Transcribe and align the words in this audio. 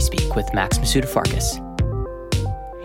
Speak 0.00 0.34
with 0.34 0.52
Max 0.54 0.78
Masudafarkas. 0.78 1.60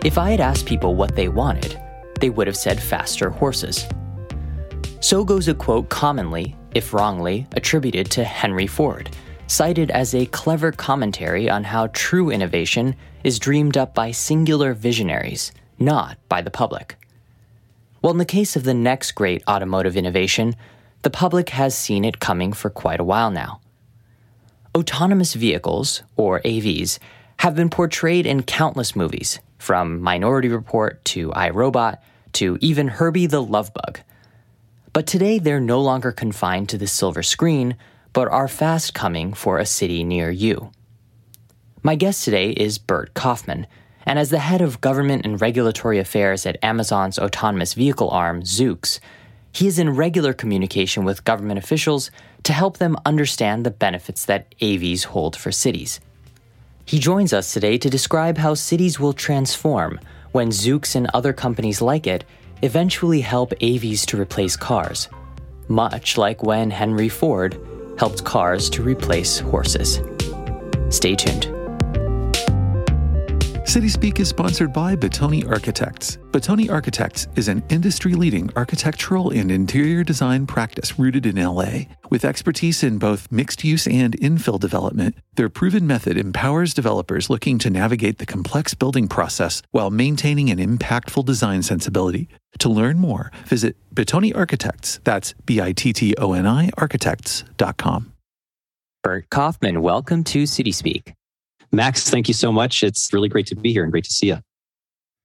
If 0.04 0.18
I 0.18 0.30
had 0.30 0.40
asked 0.40 0.66
people 0.66 0.94
what 0.94 1.16
they 1.16 1.28
wanted, 1.28 1.80
they 2.20 2.30
would 2.30 2.46
have 2.46 2.56
said 2.56 2.80
faster 2.80 3.30
horses. 3.30 3.86
So 5.00 5.24
goes 5.24 5.48
a 5.48 5.54
quote 5.54 5.88
commonly, 5.88 6.54
if 6.74 6.92
wrongly, 6.92 7.46
attributed 7.52 8.10
to 8.12 8.24
Henry 8.24 8.66
Ford, 8.66 9.10
cited 9.46 9.90
as 9.90 10.14
a 10.14 10.26
clever 10.26 10.72
commentary 10.72 11.48
on 11.48 11.64
how 11.64 11.86
true 11.88 12.30
innovation 12.30 12.94
is 13.24 13.38
dreamed 13.38 13.76
up 13.76 13.94
by 13.94 14.10
singular 14.10 14.74
visionaries, 14.74 15.52
not 15.78 16.18
by 16.28 16.42
the 16.42 16.50
public. 16.50 16.96
Well, 18.02 18.12
in 18.12 18.18
the 18.18 18.24
case 18.24 18.56
of 18.56 18.64
the 18.64 18.74
next 18.74 19.12
great 19.12 19.42
automotive 19.48 19.96
innovation, 19.96 20.54
the 21.02 21.10
public 21.10 21.48
has 21.48 21.74
seen 21.74 22.04
it 22.04 22.20
coming 22.20 22.52
for 22.52 22.68
quite 22.68 23.00
a 23.00 23.04
while 23.04 23.30
now. 23.30 23.60
Autonomous 24.76 25.32
vehicles, 25.32 26.02
or 26.16 26.42
AVs, 26.42 26.98
have 27.38 27.56
been 27.56 27.70
portrayed 27.70 28.26
in 28.26 28.42
countless 28.42 28.94
movies, 28.94 29.38
from 29.56 30.02
Minority 30.02 30.48
Report 30.48 31.02
to 31.06 31.30
iRobot 31.30 31.96
to 32.34 32.58
even 32.60 32.88
Herbie 32.88 33.26
the 33.26 33.42
Love 33.42 33.72
Bug. 33.72 34.00
But 34.92 35.06
today 35.06 35.38
they're 35.38 35.60
no 35.60 35.80
longer 35.80 36.12
confined 36.12 36.68
to 36.68 36.76
the 36.76 36.86
silver 36.86 37.22
screen, 37.22 37.76
but 38.12 38.28
are 38.28 38.48
fast 38.48 38.92
coming 38.92 39.32
for 39.32 39.58
a 39.58 39.64
city 39.64 40.04
near 40.04 40.30
you. 40.30 40.70
My 41.82 41.94
guest 41.94 42.26
today 42.26 42.50
is 42.50 42.76
Bert 42.76 43.14
Kaufman, 43.14 43.66
and 44.04 44.18
as 44.18 44.28
the 44.28 44.40
head 44.40 44.60
of 44.60 44.82
government 44.82 45.24
and 45.24 45.40
regulatory 45.40 45.98
affairs 45.98 46.44
at 46.44 46.62
Amazon's 46.62 47.18
autonomous 47.18 47.72
vehicle 47.72 48.10
arm, 48.10 48.42
Zoox, 48.42 49.00
he 49.56 49.66
is 49.66 49.78
in 49.78 49.88
regular 49.88 50.34
communication 50.34 51.02
with 51.06 51.24
government 51.24 51.56
officials 51.58 52.10
to 52.42 52.52
help 52.52 52.76
them 52.76 52.94
understand 53.06 53.64
the 53.64 53.70
benefits 53.70 54.26
that 54.26 54.54
AVs 54.60 55.04
hold 55.04 55.34
for 55.34 55.50
cities. 55.50 55.98
He 56.84 56.98
joins 56.98 57.32
us 57.32 57.54
today 57.54 57.78
to 57.78 57.88
describe 57.88 58.36
how 58.36 58.52
cities 58.52 59.00
will 59.00 59.14
transform 59.14 59.98
when 60.32 60.50
Zoox 60.50 60.94
and 60.94 61.08
other 61.14 61.32
companies 61.32 61.80
like 61.80 62.06
it 62.06 62.22
eventually 62.60 63.22
help 63.22 63.54
AVs 63.62 64.04
to 64.08 64.20
replace 64.20 64.56
cars, 64.56 65.08
much 65.68 66.18
like 66.18 66.42
when 66.42 66.70
Henry 66.70 67.08
Ford 67.08 67.58
helped 67.98 68.24
cars 68.24 68.68
to 68.68 68.82
replace 68.82 69.38
horses. 69.38 70.02
Stay 70.90 71.14
tuned. 71.14 71.55
CitySpeak 73.76 74.20
is 74.20 74.30
sponsored 74.30 74.72
by 74.72 74.96
Bittoni 74.96 75.46
Architects. 75.46 76.16
Bittoni 76.30 76.70
Architects 76.70 77.28
is 77.36 77.46
an 77.48 77.62
industry 77.68 78.14
leading 78.14 78.48
architectural 78.56 79.30
and 79.30 79.50
interior 79.50 80.02
design 80.02 80.46
practice 80.46 80.98
rooted 80.98 81.26
in 81.26 81.36
LA. 81.36 81.80
With 82.08 82.24
expertise 82.24 82.82
in 82.82 82.96
both 82.96 83.30
mixed 83.30 83.64
use 83.64 83.86
and 83.86 84.18
infill 84.18 84.58
development, 84.58 85.16
their 85.34 85.50
proven 85.50 85.86
method 85.86 86.16
empowers 86.16 86.72
developers 86.72 87.28
looking 87.28 87.58
to 87.58 87.68
navigate 87.68 88.16
the 88.16 88.24
complex 88.24 88.72
building 88.72 89.08
process 89.08 89.60
while 89.72 89.90
maintaining 89.90 90.48
an 90.48 90.56
impactful 90.56 91.26
design 91.26 91.62
sensibility. 91.62 92.30
To 92.60 92.70
learn 92.70 92.98
more, 92.98 93.30
visit 93.44 93.76
Bittoni 93.94 94.34
Architects, 94.34 95.00
that's 95.04 95.34
B 95.44 95.60
I 95.60 95.72
T 95.72 95.92
T 95.92 96.14
O 96.16 96.32
N 96.32 96.46
I 96.46 96.70
architects.com. 96.78 98.14
Bert 99.02 99.28
Kaufman, 99.28 99.82
welcome 99.82 100.24
to 100.24 100.44
CitySpeak. 100.44 101.12
Max, 101.76 102.08
thank 102.08 102.26
you 102.26 102.32
so 102.32 102.50
much. 102.50 102.82
It's 102.82 103.12
really 103.12 103.28
great 103.28 103.48
to 103.48 103.54
be 103.54 103.70
here 103.70 103.82
and 103.82 103.92
great 103.92 104.04
to 104.04 104.10
see 104.10 104.28
you. 104.28 104.38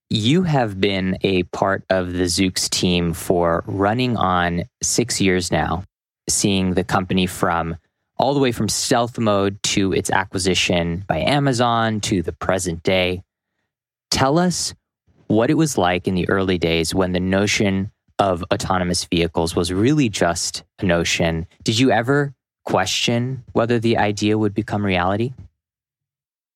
You 0.09 0.43
have 0.43 0.81
been 0.81 1.17
a 1.21 1.43
part 1.43 1.85
of 1.89 2.11
the 2.11 2.25
Zoox 2.25 2.69
team 2.69 3.13
for 3.13 3.63
running 3.67 4.17
on 4.17 4.63
six 4.83 5.21
years 5.21 5.49
now, 5.49 5.85
seeing 6.27 6.73
the 6.73 6.83
company 6.83 7.25
from 7.25 7.77
all 8.17 8.33
the 8.33 8.41
way 8.41 8.51
from 8.51 8.67
stealth 8.67 9.17
mode 9.17 9.63
to 9.63 9.93
its 9.93 10.09
acquisition 10.11 11.05
by 11.07 11.19
Amazon 11.19 12.01
to 12.01 12.21
the 12.21 12.33
present 12.33 12.83
day. 12.83 13.23
Tell 14.09 14.37
us 14.37 14.73
what 15.27 15.49
it 15.49 15.53
was 15.53 15.77
like 15.77 16.05
in 16.05 16.15
the 16.15 16.27
early 16.27 16.57
days 16.57 16.93
when 16.93 17.13
the 17.13 17.21
notion 17.21 17.91
of 18.19 18.43
autonomous 18.51 19.05
vehicles 19.05 19.55
was 19.55 19.71
really 19.71 20.09
just 20.09 20.65
a 20.79 20.85
notion. 20.85 21.47
Did 21.63 21.79
you 21.79 21.91
ever 21.91 22.33
question 22.65 23.45
whether 23.53 23.79
the 23.79 23.95
idea 23.95 24.37
would 24.37 24.53
become 24.53 24.85
reality? 24.85 25.31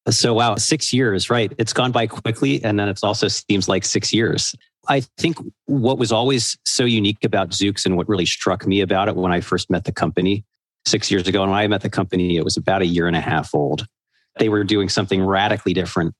So, 0.09 0.35
wow, 0.35 0.55
six 0.55 0.93
years, 0.93 1.29
right? 1.29 1.51
It's 1.57 1.73
gone 1.73 1.91
by 1.91 2.07
quickly. 2.07 2.63
And 2.63 2.79
then 2.79 2.89
it 2.89 2.99
also 3.01 3.27
seems 3.27 3.67
like 3.67 3.83
six 3.83 4.13
years. 4.13 4.55
I 4.87 5.01
think 5.17 5.37
what 5.65 5.97
was 5.97 6.11
always 6.11 6.57
so 6.63 6.85
unique 6.85 7.23
about 7.23 7.49
Zoox 7.49 7.85
and 7.85 7.97
what 7.97 8.07
really 8.07 8.25
struck 8.25 8.67
me 8.67 8.81
about 8.81 9.07
it 9.07 9.15
when 9.15 9.31
I 9.31 9.41
first 9.41 9.71
met 9.71 9.85
the 9.85 9.91
company 9.91 10.45
six 10.85 11.09
years 11.09 11.27
ago, 11.27 11.41
and 11.41 11.51
when 11.51 11.59
I 11.59 11.67
met 11.67 11.81
the 11.81 11.89
company, 11.89 12.37
it 12.37 12.43
was 12.43 12.57
about 12.57 12.81
a 12.81 12.85
year 12.85 13.07
and 13.07 13.15
a 13.15 13.21
half 13.21 13.53
old. 13.53 13.87
They 14.37 14.49
were 14.49 14.63
doing 14.63 14.89
something 14.89 15.23
radically 15.23 15.73
different 15.73 16.13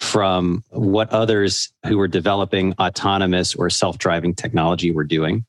from 0.00 0.64
what 0.70 1.10
others 1.10 1.72
who 1.86 1.98
were 1.98 2.08
developing 2.08 2.74
autonomous 2.80 3.54
or 3.54 3.70
self 3.70 3.98
driving 3.98 4.34
technology 4.34 4.90
were 4.90 5.04
doing, 5.04 5.44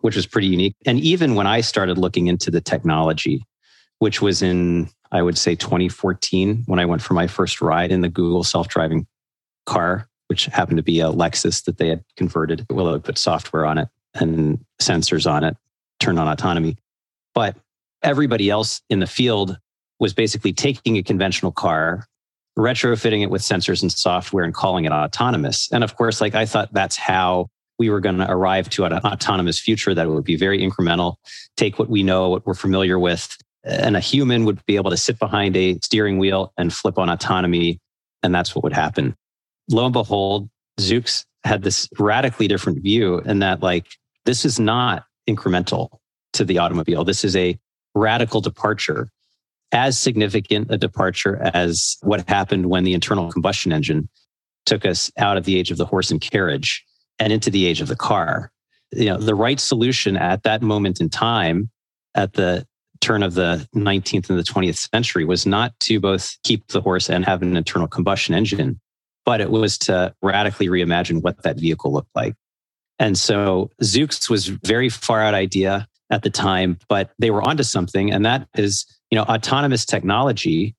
which 0.00 0.16
was 0.16 0.26
pretty 0.26 0.48
unique. 0.48 0.76
And 0.86 1.00
even 1.00 1.34
when 1.34 1.46
I 1.46 1.60
started 1.60 1.98
looking 1.98 2.26
into 2.26 2.50
the 2.50 2.60
technology, 2.60 3.44
which 3.98 4.20
was 4.20 4.42
in 4.42 4.88
I 5.12 5.22
would 5.22 5.36
say 5.36 5.54
2014 5.54 6.64
when 6.66 6.78
I 6.78 6.84
went 6.84 7.02
for 7.02 7.14
my 7.14 7.26
first 7.26 7.60
ride 7.60 7.90
in 7.90 8.00
the 8.00 8.08
Google 8.08 8.44
self 8.44 8.68
driving 8.68 9.06
car, 9.66 10.08
which 10.28 10.46
happened 10.46 10.76
to 10.76 10.82
be 10.82 11.00
a 11.00 11.10
Lexus 11.10 11.64
that 11.64 11.78
they 11.78 11.88
had 11.88 12.04
converted. 12.16 12.66
Well, 12.70 12.98
put 13.00 13.18
software 13.18 13.66
on 13.66 13.78
it 13.78 13.88
and 14.14 14.64
sensors 14.80 15.30
on 15.30 15.44
it, 15.44 15.56
turned 15.98 16.18
on 16.18 16.28
autonomy. 16.28 16.76
But 17.34 17.56
everybody 18.02 18.50
else 18.50 18.82
in 18.88 19.00
the 19.00 19.06
field 19.06 19.58
was 19.98 20.14
basically 20.14 20.52
taking 20.52 20.96
a 20.96 21.02
conventional 21.02 21.52
car, 21.52 22.06
retrofitting 22.58 23.22
it 23.22 23.30
with 23.30 23.42
sensors 23.42 23.82
and 23.82 23.92
software 23.92 24.44
and 24.44 24.54
calling 24.54 24.84
it 24.84 24.92
autonomous. 24.92 25.68
And 25.72 25.84
of 25.84 25.96
course, 25.96 26.20
like 26.20 26.34
I 26.34 26.46
thought 26.46 26.72
that's 26.72 26.96
how 26.96 27.48
we 27.78 27.90
were 27.90 28.00
going 28.00 28.18
to 28.18 28.30
arrive 28.30 28.68
to 28.70 28.84
an 28.84 28.92
autonomous 28.92 29.58
future 29.58 29.94
that 29.94 30.08
would 30.08 30.24
be 30.24 30.36
very 30.36 30.58
incremental, 30.60 31.16
take 31.56 31.78
what 31.78 31.88
we 31.88 32.02
know, 32.02 32.28
what 32.28 32.46
we're 32.46 32.54
familiar 32.54 32.98
with, 32.98 33.36
and 33.64 33.96
a 33.96 34.00
human 34.00 34.44
would 34.44 34.64
be 34.66 34.76
able 34.76 34.90
to 34.90 34.96
sit 34.96 35.18
behind 35.18 35.56
a 35.56 35.78
steering 35.82 36.18
wheel 36.18 36.52
and 36.56 36.72
flip 36.72 36.98
on 36.98 37.08
autonomy. 37.08 37.78
And 38.22 38.34
that's 38.34 38.54
what 38.54 38.64
would 38.64 38.72
happen. 38.72 39.14
Lo 39.70 39.84
and 39.84 39.92
behold, 39.92 40.48
Zoox 40.78 41.24
had 41.44 41.62
this 41.62 41.88
radically 41.98 42.48
different 42.48 42.82
view 42.82 43.18
in 43.20 43.38
that, 43.40 43.62
like, 43.62 43.86
this 44.24 44.44
is 44.44 44.60
not 44.60 45.04
incremental 45.28 45.88
to 46.34 46.44
the 46.44 46.58
automobile. 46.58 47.04
This 47.04 47.24
is 47.24 47.36
a 47.36 47.58
radical 47.94 48.40
departure, 48.40 49.08
as 49.72 49.98
significant 49.98 50.70
a 50.70 50.76
departure 50.76 51.40
as 51.54 51.96
what 52.02 52.28
happened 52.28 52.66
when 52.66 52.84
the 52.84 52.94
internal 52.94 53.30
combustion 53.30 53.72
engine 53.72 54.08
took 54.66 54.84
us 54.84 55.10
out 55.16 55.36
of 55.36 55.44
the 55.44 55.56
age 55.56 55.70
of 55.70 55.78
the 55.78 55.86
horse 55.86 56.10
and 56.10 56.20
carriage 56.20 56.84
and 57.18 57.32
into 57.32 57.50
the 57.50 57.66
age 57.66 57.80
of 57.80 57.88
the 57.88 57.96
car. 57.96 58.50
You 58.92 59.06
know, 59.06 59.18
the 59.18 59.34
right 59.34 59.60
solution 59.60 60.16
at 60.16 60.42
that 60.42 60.62
moment 60.62 61.00
in 61.00 61.08
time, 61.08 61.70
at 62.14 62.32
the 62.34 62.66
turn 63.00 63.22
of 63.22 63.34
the 63.34 63.66
19th 63.74 64.30
and 64.30 64.38
the 64.38 64.42
20th 64.42 64.88
century 64.92 65.24
was 65.24 65.46
not 65.46 65.78
to 65.80 66.00
both 66.00 66.36
keep 66.44 66.66
the 66.68 66.80
horse 66.80 67.08
and 67.08 67.24
have 67.24 67.42
an 67.42 67.56
internal 67.56 67.86
combustion 67.86 68.34
engine, 68.34 68.80
but 69.24 69.40
it 69.40 69.50
was 69.50 69.78
to 69.78 70.14
radically 70.22 70.68
reimagine 70.68 71.22
what 71.22 71.42
that 71.42 71.58
vehicle 71.58 71.92
looked 71.92 72.14
like. 72.14 72.34
And 72.98 73.16
so 73.16 73.70
Zoox 73.82 74.28
was 74.28 74.48
very 74.48 74.88
far 74.88 75.22
out 75.22 75.34
idea 75.34 75.88
at 76.10 76.22
the 76.22 76.30
time, 76.30 76.78
but 76.88 77.10
they 77.18 77.30
were 77.30 77.42
onto 77.42 77.62
something. 77.62 78.12
And 78.12 78.26
that 78.26 78.46
is, 78.56 78.84
you 79.10 79.16
know, 79.16 79.22
autonomous 79.24 79.86
technology 79.86 80.74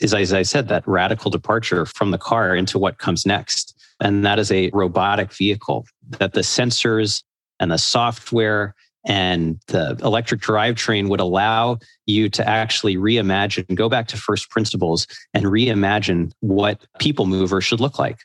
is, 0.00 0.14
as 0.14 0.32
I 0.32 0.42
said, 0.42 0.68
that 0.68 0.86
radical 0.86 1.30
departure 1.30 1.84
from 1.84 2.10
the 2.10 2.18
car 2.18 2.54
into 2.54 2.78
what 2.78 2.98
comes 2.98 3.26
next. 3.26 3.74
And 4.00 4.24
that 4.24 4.38
is 4.38 4.50
a 4.50 4.70
robotic 4.72 5.32
vehicle 5.32 5.86
that 6.18 6.32
the 6.32 6.40
sensors 6.40 7.22
and 7.60 7.70
the 7.70 7.78
software 7.78 8.74
and 9.06 9.60
the 9.68 9.98
electric 10.02 10.40
drivetrain 10.40 11.08
would 11.08 11.20
allow 11.20 11.78
you 12.06 12.28
to 12.30 12.46
actually 12.46 12.96
reimagine, 12.96 13.74
go 13.74 13.88
back 13.88 14.08
to 14.08 14.16
first 14.16 14.50
principles 14.50 15.06
and 15.34 15.44
reimagine 15.46 16.32
what 16.40 16.86
people 16.98 17.26
mover 17.26 17.60
should 17.60 17.80
look 17.80 17.98
like. 17.98 18.18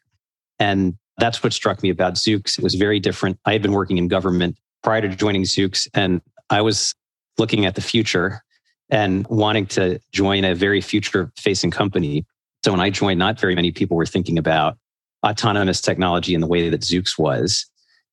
And 0.59 0.97
that's 1.17 1.43
what 1.43 1.53
struck 1.53 1.83
me 1.83 1.89
about 1.89 2.15
Zoox. 2.15 2.57
It 2.57 2.63
was 2.63 2.75
very 2.75 2.99
different. 2.99 3.39
I 3.45 3.53
had 3.53 3.61
been 3.61 3.71
working 3.71 3.97
in 3.97 4.07
government 4.07 4.57
prior 4.81 5.01
to 5.01 5.09
joining 5.09 5.43
Zoox, 5.43 5.87
and 5.93 6.21
I 6.49 6.61
was 6.61 6.95
looking 7.37 7.65
at 7.65 7.75
the 7.75 7.81
future 7.81 8.43
and 8.89 9.25
wanting 9.27 9.65
to 9.67 9.99
join 10.11 10.43
a 10.43 10.53
very 10.53 10.81
future 10.81 11.31
facing 11.37 11.71
company. 11.71 12.25
So 12.63 12.71
when 12.71 12.81
I 12.81 12.89
joined, 12.89 13.19
not 13.19 13.39
very 13.39 13.55
many 13.55 13.71
people 13.71 13.97
were 13.97 14.05
thinking 14.05 14.37
about 14.37 14.77
autonomous 15.25 15.81
technology 15.81 16.33
in 16.33 16.41
the 16.41 16.47
way 16.47 16.69
that 16.69 16.81
Zoox 16.81 17.17
was. 17.17 17.65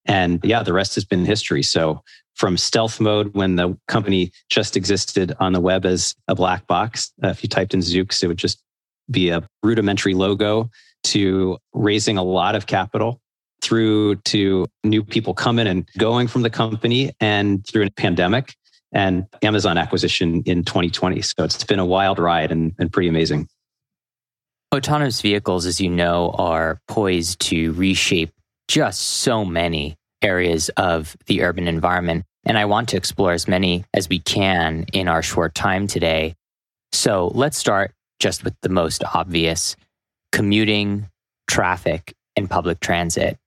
And 0.06 0.40
yeah, 0.42 0.62
the 0.62 0.72
rest 0.72 0.94
has 0.94 1.04
been 1.04 1.24
history. 1.24 1.62
So 1.62 2.02
from 2.40 2.56
stealth 2.56 3.00
mode 3.00 3.34
when 3.34 3.56
the 3.56 3.76
company 3.86 4.32
just 4.48 4.76
existed 4.76 5.34
on 5.40 5.52
the 5.52 5.60
web 5.60 5.84
as 5.84 6.14
a 6.26 6.34
black 6.34 6.66
box. 6.66 7.12
Uh, 7.22 7.28
if 7.28 7.42
you 7.42 7.48
typed 7.48 7.74
in 7.74 7.80
Zoox, 7.80 8.22
it 8.22 8.28
would 8.28 8.38
just 8.38 8.62
be 9.10 9.28
a 9.28 9.46
rudimentary 9.62 10.14
logo 10.14 10.70
to 11.02 11.58
raising 11.74 12.16
a 12.16 12.22
lot 12.22 12.54
of 12.54 12.66
capital 12.66 13.20
through 13.60 14.16
to 14.16 14.66
new 14.84 15.04
people 15.04 15.34
coming 15.34 15.66
and 15.66 15.86
going 15.98 16.28
from 16.28 16.42
the 16.42 16.50
company 16.50 17.12
and 17.20 17.66
through 17.66 17.84
a 17.84 17.90
pandemic 17.90 18.54
and 18.92 19.26
Amazon 19.42 19.76
acquisition 19.76 20.42
in 20.46 20.64
2020. 20.64 21.20
So 21.22 21.44
it's 21.44 21.62
been 21.64 21.78
a 21.78 21.84
wild 21.84 22.18
ride 22.18 22.50
and, 22.50 22.72
and 22.78 22.90
pretty 22.90 23.08
amazing. 23.08 23.48
Autonomous 24.74 25.20
vehicles, 25.20 25.66
as 25.66 25.80
you 25.80 25.90
know, 25.90 26.30
are 26.38 26.80
poised 26.88 27.40
to 27.40 27.72
reshape 27.72 28.32
just 28.70 29.00
so 29.00 29.44
many 29.44 29.96
areas 30.22 30.68
of 30.76 31.16
the 31.26 31.42
urban 31.42 31.66
environment. 31.66 32.24
And 32.44 32.56
I 32.56 32.66
want 32.66 32.90
to 32.90 32.96
explore 32.96 33.32
as 33.32 33.48
many 33.48 33.84
as 33.92 34.08
we 34.08 34.20
can 34.20 34.86
in 34.92 35.08
our 35.08 35.22
short 35.22 35.56
time 35.56 35.88
today. 35.88 36.36
So 36.92 37.32
let's 37.34 37.58
start 37.58 37.92
just 38.20 38.44
with 38.44 38.54
the 38.62 38.68
most 38.68 39.02
obvious 39.12 39.74
commuting, 40.30 41.08
traffic, 41.48 42.14
and 42.36 42.48
public 42.48 42.78
transit. 42.78 43.38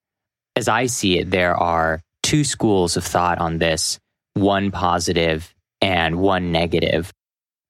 As 0.57 0.67
I 0.67 0.87
see 0.87 1.19
it, 1.19 1.31
there 1.31 1.55
are 1.55 2.01
two 2.21 2.43
schools 2.43 2.97
of 2.97 3.05
thought 3.05 3.37
on 3.37 3.59
this 3.59 3.99
one 4.33 4.71
positive 4.71 5.55
and 5.79 6.19
one 6.19 6.51
negative. 6.51 7.13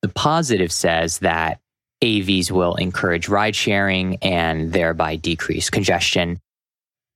The 0.01 0.09
positive 0.09 0.71
says 0.71 1.19
that 1.19 1.59
AVs 2.03 2.49
will 2.49 2.73
encourage 2.75 3.29
ride 3.29 3.55
sharing 3.55 4.15
and 4.23 4.73
thereby 4.73 5.17
decrease 5.17 5.69
congestion. 5.69 6.39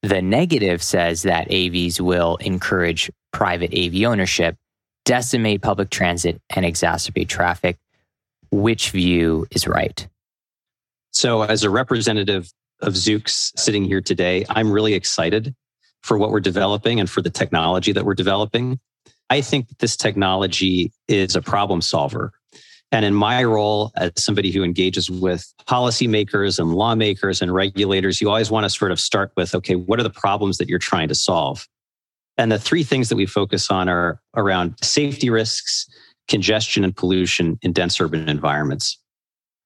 The 0.04 0.22
negative 0.22 0.84
says 0.84 1.24
that 1.24 1.50
AVs 1.50 2.00
will 2.00 2.36
encourage 2.38 3.12
private 3.34 3.74
AV 3.74 4.04
ownership, 4.04 4.56
decimate 5.06 5.62
public 5.62 5.90
transit, 5.90 6.42
and 6.56 6.66
exacerbate 6.66 7.28
traffic. 7.28 7.78
Which 8.52 8.92
view 8.92 9.48
is 9.52 9.68
right? 9.68 10.08
So, 11.12 11.42
as 11.42 11.64
a 11.64 11.70
representative 11.70 12.50
of 12.82 12.94
Zoox 12.94 13.52
sitting 13.58 13.84
here 13.84 14.02
today, 14.02 14.46
I'm 14.50 14.72
really 14.72 14.94
excited 14.94 15.56
for 16.04 16.18
what 16.18 16.32
we're 16.32 16.40
developing 16.40 17.00
and 17.00 17.10
for 17.10 17.22
the 17.22 17.30
technology 17.30 17.92
that 17.92 18.06
we're 18.06 18.14
developing. 18.14 18.80
I 19.30 19.42
think 19.42 19.68
this 19.80 19.98
technology 19.98 20.92
is 21.08 21.36
a 21.36 21.42
problem 21.42 21.82
solver. 21.82 22.32
And 22.92 23.04
in 23.04 23.14
my 23.14 23.44
role 23.44 23.92
as 23.98 24.12
somebody 24.16 24.52
who 24.52 24.64
engages 24.64 25.10
with 25.10 25.54
policymakers 25.68 26.58
and 26.58 26.74
lawmakers 26.74 27.42
and 27.42 27.54
regulators, 27.54 28.22
you 28.22 28.30
always 28.30 28.50
want 28.50 28.64
to 28.64 28.70
sort 28.70 28.92
of 28.92 29.00
start 29.00 29.32
with 29.36 29.54
okay, 29.56 29.76
what 29.76 30.00
are 30.00 30.04
the 30.04 30.10
problems 30.10 30.58
that 30.58 30.70
you're 30.70 30.80
trying 30.80 31.10
to 31.10 31.16
solve? 31.16 31.68
And 32.38 32.52
the 32.52 32.60
three 32.60 32.84
things 32.84 33.10
that 33.10 33.16
we 33.16 33.26
focus 33.26 33.70
on 33.70 33.90
are 33.90 34.22
around 34.36 34.76
safety 34.82 35.30
risks, 35.30 35.88
congestion, 36.28 36.84
and 36.84 36.96
pollution 36.96 37.58
in 37.62 37.74
dense 37.74 38.00
urban 38.00 38.30
environments. 38.30 38.98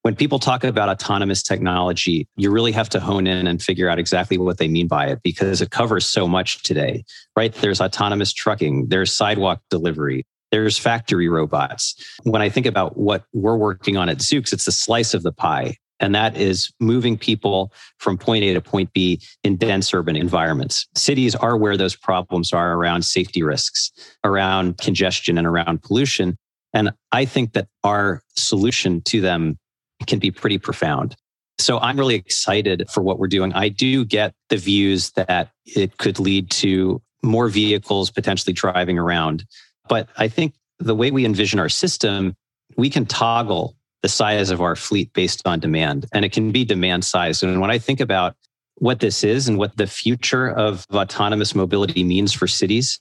When 0.02 0.16
people 0.16 0.40
talk 0.40 0.64
about 0.64 0.88
autonomous 0.88 1.44
technology, 1.44 2.26
you 2.36 2.50
really 2.50 2.72
have 2.72 2.88
to 2.88 2.98
hone 2.98 3.28
in 3.28 3.46
and 3.46 3.62
figure 3.62 3.88
out 3.88 4.00
exactly 4.00 4.36
what 4.36 4.58
they 4.58 4.66
mean 4.66 4.88
by 4.88 5.06
it 5.06 5.20
because 5.22 5.62
it 5.62 5.70
covers 5.70 6.08
so 6.08 6.26
much 6.26 6.62
today, 6.64 7.04
right? 7.36 7.54
There's 7.54 7.80
autonomous 7.80 8.32
trucking, 8.32 8.88
there's 8.88 9.14
sidewalk 9.14 9.60
delivery, 9.70 10.26
there's 10.52 10.78
factory 10.78 11.28
robots. 11.28 11.96
When 12.22 12.42
I 12.42 12.48
think 12.48 12.66
about 12.66 12.96
what 12.96 13.24
we're 13.32 13.56
working 13.56 13.96
on 13.96 14.08
at 14.08 14.18
Zoox, 14.18 14.52
it's 14.52 14.68
a 14.68 14.72
slice 14.72 15.14
of 15.14 15.24
the 15.24 15.32
pie. 15.32 15.76
And 15.98 16.14
that 16.14 16.36
is 16.36 16.72
moving 16.80 17.16
people 17.16 17.72
from 17.98 18.18
point 18.18 18.44
A 18.44 18.52
to 18.54 18.60
point 18.60 18.92
B 18.92 19.20
in 19.44 19.56
dense 19.56 19.94
urban 19.94 20.16
environments. 20.16 20.86
Cities 20.96 21.34
are 21.34 21.56
where 21.56 21.76
those 21.76 21.96
problems 21.96 22.52
are 22.52 22.74
around 22.74 23.02
safety 23.02 23.42
risks, 23.42 23.90
around 24.24 24.78
congestion, 24.78 25.38
and 25.38 25.46
around 25.46 25.82
pollution. 25.82 26.36
And 26.74 26.90
I 27.12 27.24
think 27.24 27.52
that 27.52 27.68
our 27.84 28.22
solution 28.36 29.00
to 29.02 29.20
them 29.20 29.58
can 30.06 30.18
be 30.18 30.30
pretty 30.30 30.58
profound. 30.58 31.14
So 31.58 31.78
I'm 31.78 31.98
really 31.98 32.16
excited 32.16 32.90
for 32.90 33.02
what 33.02 33.18
we're 33.20 33.28
doing. 33.28 33.52
I 33.52 33.68
do 33.68 34.04
get 34.04 34.34
the 34.48 34.56
views 34.56 35.12
that 35.12 35.50
it 35.64 35.98
could 35.98 36.18
lead 36.18 36.50
to 36.50 37.00
more 37.22 37.48
vehicles 37.48 38.10
potentially 38.10 38.52
driving 38.52 38.98
around 38.98 39.44
but 39.92 40.08
I 40.16 40.26
think 40.26 40.54
the 40.78 40.94
way 40.94 41.10
we 41.10 41.26
envision 41.26 41.58
our 41.58 41.68
system, 41.68 42.34
we 42.78 42.88
can 42.88 43.04
toggle 43.04 43.76
the 44.00 44.08
size 44.08 44.48
of 44.48 44.62
our 44.62 44.74
fleet 44.74 45.12
based 45.12 45.46
on 45.46 45.60
demand, 45.60 46.06
and 46.14 46.24
it 46.24 46.32
can 46.32 46.50
be 46.50 46.64
demand 46.64 47.04
size. 47.04 47.42
And 47.42 47.60
when 47.60 47.70
I 47.70 47.78
think 47.78 48.00
about 48.00 48.34
what 48.76 49.00
this 49.00 49.22
is 49.22 49.48
and 49.48 49.58
what 49.58 49.76
the 49.76 49.86
future 49.86 50.48
of 50.48 50.86
autonomous 50.94 51.54
mobility 51.54 52.04
means 52.04 52.32
for 52.32 52.46
cities, 52.46 52.98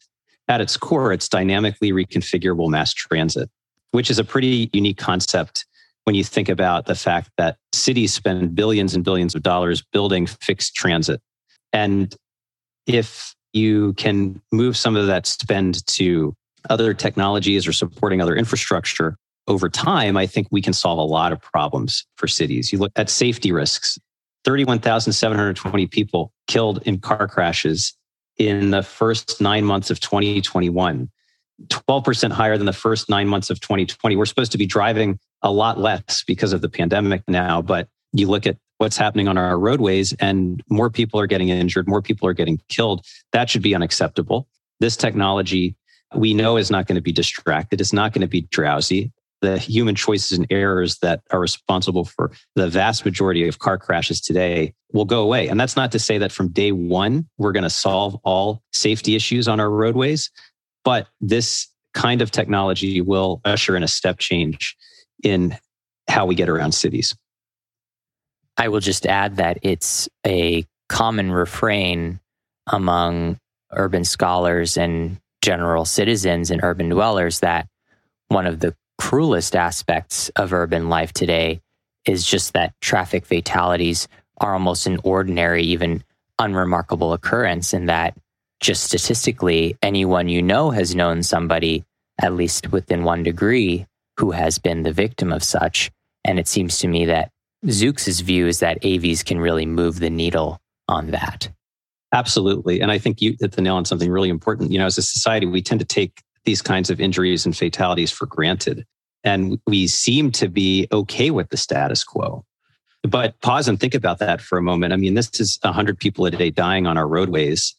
at 0.49 0.59
its 0.59 0.75
core, 0.75 1.13
it's 1.13 1.29
dynamically 1.29 1.93
reconfigurable 1.93 2.69
mass 2.69 2.93
transit, 2.93 3.49
which 3.91 4.09
is 4.09 4.19
a 4.19 4.25
pretty 4.25 4.69
unique 4.73 4.97
concept 4.97 5.65
when 6.03 6.13
you 6.17 6.25
think 6.25 6.49
about 6.49 6.87
the 6.87 6.95
fact 6.95 7.29
that 7.37 7.55
cities 7.71 8.13
spend 8.13 8.53
billions 8.53 8.95
and 8.95 9.05
billions 9.05 9.33
of 9.33 9.43
dollars 9.43 9.81
building 9.93 10.27
fixed 10.27 10.75
transit. 10.75 11.21
And 11.71 12.13
if 12.85 13.33
you 13.53 13.93
can 13.93 14.41
move 14.51 14.75
some 14.75 14.97
of 14.97 15.07
that 15.07 15.25
spend 15.25 15.87
to 15.87 16.35
other 16.69 16.93
technologies 16.93 17.67
or 17.67 17.73
supporting 17.73 18.21
other 18.21 18.35
infrastructure 18.35 19.17
over 19.47 19.69
time, 19.69 20.17
I 20.17 20.27
think 20.27 20.47
we 20.51 20.61
can 20.61 20.73
solve 20.73 20.99
a 20.99 21.03
lot 21.03 21.31
of 21.31 21.41
problems 21.41 22.05
for 22.15 22.27
cities. 22.27 22.71
You 22.71 22.79
look 22.79 22.91
at 22.95 23.09
safety 23.09 23.51
risks 23.51 23.97
31,720 24.43 25.87
people 25.87 26.33
killed 26.47 26.81
in 26.83 26.99
car 26.99 27.27
crashes 27.27 27.95
in 28.37 28.71
the 28.71 28.81
first 28.81 29.39
nine 29.39 29.65
months 29.65 29.89
of 29.89 29.99
2021, 29.99 31.09
12% 31.67 32.31
higher 32.31 32.57
than 32.57 32.65
the 32.65 32.73
first 32.73 33.09
nine 33.09 33.27
months 33.27 33.49
of 33.49 33.59
2020. 33.59 34.15
We're 34.15 34.25
supposed 34.25 34.51
to 34.53 34.57
be 34.57 34.65
driving 34.65 35.19
a 35.43 35.51
lot 35.51 35.79
less 35.79 36.23
because 36.25 36.53
of 36.53 36.61
the 36.61 36.69
pandemic 36.69 37.23
now, 37.27 37.61
but 37.61 37.87
you 38.13 38.27
look 38.27 38.47
at 38.47 38.57
what's 38.77 38.97
happening 38.97 39.27
on 39.27 39.37
our 39.37 39.59
roadways 39.59 40.13
and 40.13 40.63
more 40.69 40.89
people 40.89 41.19
are 41.19 41.27
getting 41.27 41.49
injured, 41.49 41.87
more 41.87 42.01
people 42.01 42.27
are 42.27 42.33
getting 42.33 42.59
killed. 42.67 43.05
That 43.31 43.49
should 43.49 43.61
be 43.61 43.75
unacceptable. 43.75 44.47
This 44.79 44.97
technology 44.97 45.75
we 46.13 46.33
know 46.33 46.57
is 46.57 46.71
not 46.71 46.87
going 46.87 46.95
to 46.95 47.01
be 47.01 47.11
distracted. 47.11 47.81
It's 47.81 47.93
not 47.93 48.13
going 48.13 48.21
to 48.21 48.27
be 48.27 48.41
drowsy. 48.41 49.11
The 49.41 49.57
human 49.57 49.95
choices 49.95 50.37
and 50.37 50.45
errors 50.51 50.99
that 50.99 51.21
are 51.31 51.39
responsible 51.39 52.05
for 52.05 52.31
the 52.55 52.69
vast 52.69 53.05
majority 53.05 53.47
of 53.47 53.59
car 53.59 53.77
crashes 53.77 54.21
today 54.21 54.73
will 54.93 55.05
go 55.05 55.21
away. 55.21 55.47
And 55.47 55.59
that's 55.59 55.75
not 55.75 55.91
to 55.93 55.99
say 55.99 56.17
that 56.19 56.31
from 56.31 56.49
day 56.49 56.71
one, 56.71 57.27
we're 57.37 57.53
going 57.53 57.63
to 57.63 57.69
solve 57.69 58.19
all 58.23 58.61
safety 58.71 59.15
issues 59.15 59.47
on 59.47 59.59
our 59.59 59.69
roadways, 59.69 60.29
but 60.83 61.07
this 61.21 61.67
kind 61.93 62.21
of 62.21 62.31
technology 62.31 63.01
will 63.01 63.41
usher 63.43 63.75
in 63.75 63.83
a 63.83 63.87
step 63.87 64.19
change 64.19 64.75
in 65.23 65.57
how 66.07 66.25
we 66.25 66.35
get 66.35 66.49
around 66.49 66.73
cities. 66.73 67.15
I 68.57 68.67
will 68.67 68.79
just 68.79 69.05
add 69.05 69.37
that 69.37 69.59
it's 69.61 70.09
a 70.25 70.65
common 70.89 71.31
refrain 71.31 72.19
among 72.67 73.39
urban 73.71 74.03
scholars 74.03 74.77
and 74.77 75.20
general 75.41 75.85
citizens 75.85 76.51
and 76.51 76.63
urban 76.63 76.89
dwellers 76.89 77.39
that 77.39 77.67
one 78.27 78.45
of 78.45 78.59
the 78.59 78.75
cruelest 78.97 79.55
aspects 79.55 80.29
of 80.35 80.53
urban 80.53 80.89
life 80.89 81.11
today 81.11 81.59
is 82.05 82.25
just 82.25 82.53
that 82.53 82.73
traffic 82.81 83.25
fatalities 83.25 84.07
are 84.37 84.53
almost 84.53 84.87
an 84.87 84.99
ordinary, 85.03 85.63
even 85.63 86.03
unremarkable 86.39 87.13
occurrence, 87.13 87.73
and 87.73 87.89
that 87.89 88.15
just 88.59 88.83
statistically, 88.83 89.75
anyone 89.81 90.29
you 90.29 90.41
know 90.41 90.69
has 90.69 90.95
known 90.95 91.23
somebody, 91.23 91.83
at 92.21 92.33
least 92.33 92.71
within 92.71 93.03
one 93.03 93.23
degree, 93.23 93.85
who 94.17 94.31
has 94.31 94.59
been 94.59 94.83
the 94.83 94.93
victim 94.93 95.31
of 95.31 95.43
such. 95.43 95.91
And 96.23 96.39
it 96.39 96.47
seems 96.47 96.77
to 96.79 96.87
me 96.87 97.05
that 97.05 97.31
Zoox's 97.65 98.21
view 98.21 98.47
is 98.47 98.59
that 98.59 98.81
AVs 98.81 99.25
can 99.25 99.39
really 99.39 99.65
move 99.65 99.99
the 99.99 100.09
needle 100.09 100.59
on 100.87 101.11
that. 101.11 101.49
Absolutely. 102.13 102.81
And 102.81 102.91
I 102.91 102.97
think 102.97 103.21
you 103.21 103.35
hit 103.39 103.53
the 103.53 103.61
nail 103.61 103.75
on 103.75 103.85
something 103.85 104.11
really 104.11 104.29
important. 104.29 104.71
You 104.71 104.79
know, 104.79 104.85
as 104.85 104.97
a 104.97 105.01
society, 105.01 105.45
we 105.45 105.61
tend 105.61 105.79
to 105.79 105.85
take 105.85 106.21
these 106.43 106.61
kinds 106.61 106.89
of 106.89 106.99
injuries 106.99 107.45
and 107.45 107.55
fatalities 107.55 108.11
for 108.11 108.25
granted. 108.25 108.85
And 109.23 109.59
we 109.67 109.87
seem 109.87 110.31
to 110.31 110.47
be 110.49 110.87
okay 110.91 111.31
with 111.31 111.49
the 111.49 111.57
status 111.57 112.03
quo. 112.03 112.43
But 113.03 113.39
pause 113.41 113.67
and 113.67 113.79
think 113.79 113.95
about 113.95 114.19
that 114.19 114.41
for 114.41 114.57
a 114.57 114.61
moment. 114.61 114.93
I 114.93 114.95
mean, 114.95 115.13
this 115.13 115.39
is 115.39 115.57
100 115.61 115.97
people 115.97 116.25
a 116.25 116.31
day 116.31 116.49
dying 116.49 116.85
on 116.85 116.97
our 116.97 117.07
roadways 117.07 117.75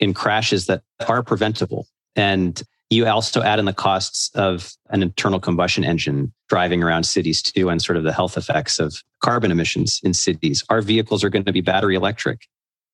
in 0.00 0.12
crashes 0.12 0.66
that 0.66 0.82
are 1.08 1.22
preventable. 1.22 1.86
And 2.14 2.62
you 2.90 3.06
also 3.06 3.42
add 3.42 3.58
in 3.58 3.64
the 3.64 3.72
costs 3.72 4.30
of 4.34 4.72
an 4.90 5.02
internal 5.02 5.40
combustion 5.40 5.84
engine 5.84 6.32
driving 6.48 6.82
around 6.82 7.04
cities 7.04 7.42
too, 7.42 7.68
and 7.68 7.82
sort 7.82 7.96
of 7.96 8.04
the 8.04 8.12
health 8.12 8.36
effects 8.36 8.78
of 8.78 9.02
carbon 9.20 9.50
emissions 9.50 10.00
in 10.02 10.14
cities. 10.14 10.62
Our 10.68 10.82
vehicles 10.82 11.24
are 11.24 11.30
going 11.30 11.44
to 11.44 11.52
be 11.52 11.62
battery 11.62 11.96
electric. 11.96 12.46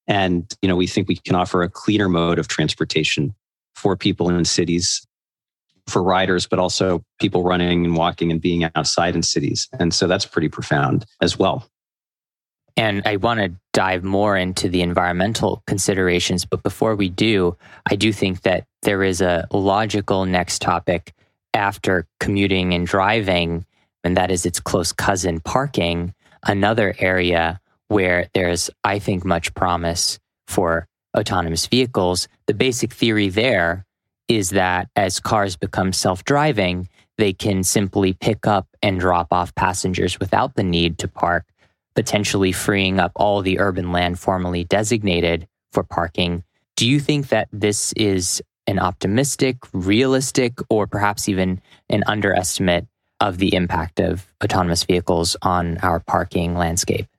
And, 0.08 0.52
you 0.62 0.68
know, 0.68 0.76
we 0.76 0.86
think 0.86 1.08
we 1.08 1.16
can 1.16 1.34
offer 1.34 1.62
a 1.62 1.68
cleaner 1.68 2.08
mode 2.08 2.38
of 2.38 2.48
transportation 2.48 3.34
for 3.74 3.96
people 3.96 4.28
in 4.28 4.44
cities, 4.44 5.06
for 5.86 6.02
riders, 6.02 6.46
but 6.46 6.58
also 6.58 7.02
people 7.20 7.44
running 7.44 7.84
and 7.84 7.96
walking 7.96 8.30
and 8.30 8.40
being 8.40 8.68
outside 8.74 9.14
in 9.14 9.22
cities. 9.22 9.68
And 9.78 9.94
so 9.94 10.06
that's 10.06 10.26
pretty 10.26 10.48
profound 10.48 11.04
as 11.20 11.38
well. 11.38 11.66
And 12.76 13.02
I 13.04 13.16
want 13.16 13.40
to 13.40 13.52
dive 13.72 14.02
more 14.02 14.36
into 14.36 14.68
the 14.68 14.80
environmental 14.80 15.62
considerations. 15.66 16.44
But 16.44 16.62
before 16.62 16.96
we 16.96 17.08
do, 17.08 17.56
I 17.90 17.96
do 17.96 18.12
think 18.12 18.42
that 18.42 18.64
there 18.82 19.02
is 19.02 19.20
a 19.20 19.46
logical 19.50 20.24
next 20.24 20.62
topic 20.62 21.12
after 21.54 22.06
commuting 22.18 22.72
and 22.72 22.86
driving, 22.86 23.66
and 24.04 24.16
that 24.16 24.30
is 24.30 24.46
its 24.46 24.58
close 24.58 24.92
cousin, 24.92 25.40
parking, 25.40 26.14
another 26.44 26.94
area 26.98 27.60
where 27.92 28.28
there's, 28.32 28.70
I 28.84 28.98
think, 28.98 29.24
much 29.24 29.52
promise 29.54 30.18
for 30.48 30.88
autonomous 31.16 31.66
vehicles. 31.66 32.26
The 32.46 32.54
basic 32.54 32.92
theory 32.92 33.28
there 33.28 33.84
is 34.28 34.50
that 34.50 34.88
as 34.96 35.20
cars 35.20 35.56
become 35.56 35.92
self 35.92 36.24
driving, 36.24 36.88
they 37.18 37.34
can 37.34 37.62
simply 37.62 38.14
pick 38.14 38.46
up 38.46 38.66
and 38.82 38.98
drop 38.98 39.28
off 39.30 39.54
passengers 39.54 40.18
without 40.18 40.54
the 40.54 40.64
need 40.64 40.98
to 40.98 41.08
park. 41.08 41.44
potentially 41.94 42.52
freeing 42.52 42.98
up 42.98 43.12
all 43.16 43.42
the 43.42 43.58
urban 43.58 43.92
land 43.92 44.18
formerly 44.18 44.64
designated 44.64 45.46
for 45.72 45.82
parking. 45.82 46.42
Do 46.74 46.88
you 46.88 46.98
think 46.98 47.28
that 47.28 47.48
this 47.52 47.92
is 47.94 48.42
an 48.66 48.78
optimistic, 48.78 49.56
realistic, 49.74 50.54
or 50.70 50.86
perhaps 50.86 51.28
even 51.28 51.60
an 51.90 52.02
underestimate 52.06 52.86
of 53.20 53.36
the 53.36 53.54
impact 53.54 54.00
of 54.00 54.26
autonomous 54.42 54.84
vehicles 54.84 55.36
on 55.42 55.76
our 55.78 56.00
parking 56.00 56.56
landscape? 56.56 57.11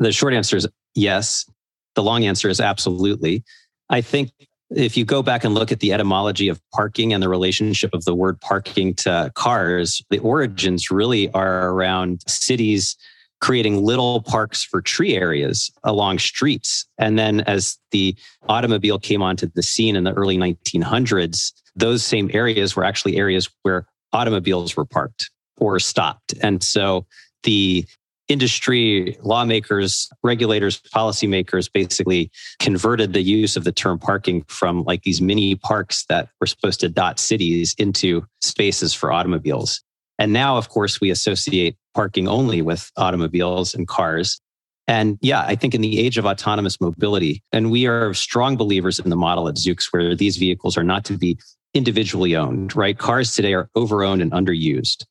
The 0.00 0.12
short 0.12 0.34
answer 0.34 0.56
is 0.56 0.66
yes. 0.94 1.48
The 1.94 2.02
long 2.02 2.24
answer 2.24 2.48
is 2.48 2.60
absolutely. 2.60 3.44
I 3.88 4.00
think 4.00 4.32
if 4.70 4.96
you 4.96 5.04
go 5.04 5.22
back 5.22 5.44
and 5.44 5.54
look 5.54 5.70
at 5.70 5.80
the 5.80 5.92
etymology 5.92 6.48
of 6.48 6.60
parking 6.72 7.12
and 7.12 7.22
the 7.22 7.28
relationship 7.28 7.90
of 7.92 8.04
the 8.04 8.14
word 8.14 8.40
parking 8.40 8.94
to 8.94 9.30
cars, 9.34 10.02
the 10.10 10.18
origins 10.20 10.90
really 10.90 11.30
are 11.32 11.70
around 11.70 12.22
cities 12.26 12.96
creating 13.40 13.82
little 13.82 14.22
parks 14.22 14.62
for 14.62 14.80
tree 14.80 15.16
areas 15.16 15.70
along 15.84 16.18
streets. 16.18 16.86
And 16.98 17.18
then 17.18 17.40
as 17.42 17.78
the 17.90 18.14
automobile 18.48 18.98
came 18.98 19.22
onto 19.22 19.46
the 19.54 19.62
scene 19.62 19.96
in 19.96 20.04
the 20.04 20.12
early 20.12 20.36
1900s, 20.36 21.52
those 21.74 22.04
same 22.04 22.30
areas 22.32 22.76
were 22.76 22.84
actually 22.84 23.16
areas 23.16 23.48
where 23.62 23.86
automobiles 24.12 24.76
were 24.76 24.84
parked 24.84 25.30
or 25.56 25.78
stopped. 25.78 26.34
And 26.42 26.62
so 26.62 27.06
the 27.42 27.86
industry, 28.30 29.18
lawmakers, 29.22 30.08
regulators, 30.22 30.80
policymakers 30.94 31.70
basically 31.72 32.30
converted 32.60 33.12
the 33.12 33.22
use 33.22 33.56
of 33.56 33.64
the 33.64 33.72
term 33.72 33.98
parking 33.98 34.44
from 34.44 34.84
like 34.84 35.02
these 35.02 35.20
mini 35.20 35.56
parks 35.56 36.04
that 36.08 36.28
were 36.40 36.46
supposed 36.46 36.80
to 36.80 36.88
dot 36.88 37.18
cities 37.18 37.74
into 37.78 38.24
spaces 38.40 38.94
for 38.94 39.12
automobiles. 39.12 39.82
And 40.18 40.32
now, 40.32 40.56
of 40.56 40.68
course, 40.68 41.00
we 41.00 41.10
associate 41.10 41.76
parking 41.94 42.28
only 42.28 42.62
with 42.62 42.90
automobiles 42.96 43.74
and 43.74 43.88
cars. 43.88 44.40
And 44.86 45.18
yeah, 45.22 45.42
I 45.42 45.56
think 45.56 45.74
in 45.74 45.80
the 45.80 45.98
age 45.98 46.18
of 46.18 46.26
autonomous 46.26 46.80
mobility, 46.80 47.42
and 47.52 47.70
we 47.70 47.86
are 47.86 48.14
strong 48.14 48.56
believers 48.56 48.98
in 49.00 49.10
the 49.10 49.16
model 49.16 49.48
at 49.48 49.56
Zoox 49.56 49.86
where 49.90 50.14
these 50.14 50.36
vehicles 50.36 50.76
are 50.76 50.84
not 50.84 51.04
to 51.06 51.16
be 51.16 51.38
individually 51.74 52.36
owned, 52.36 52.76
right? 52.76 52.98
Cars 52.98 53.34
today 53.34 53.54
are 53.54 53.68
overowned 53.76 54.22
and 54.22 54.32
underused 54.32 55.04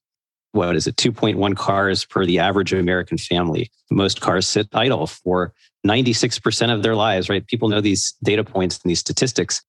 what 0.52 0.76
is 0.76 0.88
it, 0.88 0.96
2.1 0.96 1.56
cars 1.56 2.06
per 2.06 2.26
the 2.26 2.40
average 2.40 2.74
American 2.74 3.18
family. 3.18 3.72
Most 3.92 4.22
cars 4.22 4.48
sit 4.48 4.68
idle 4.74 5.08
for 5.08 5.54
96% 5.86 6.74
of 6.74 6.84
their 6.84 6.96
lives, 6.96 7.30
right? 7.30 7.46
People 7.48 7.70
know 7.70 7.82
these 7.82 8.16
data 8.24 8.44
points 8.44 8.80
and 8.84 8.90
these 8.90 9.00
statistics. 9.00 9.62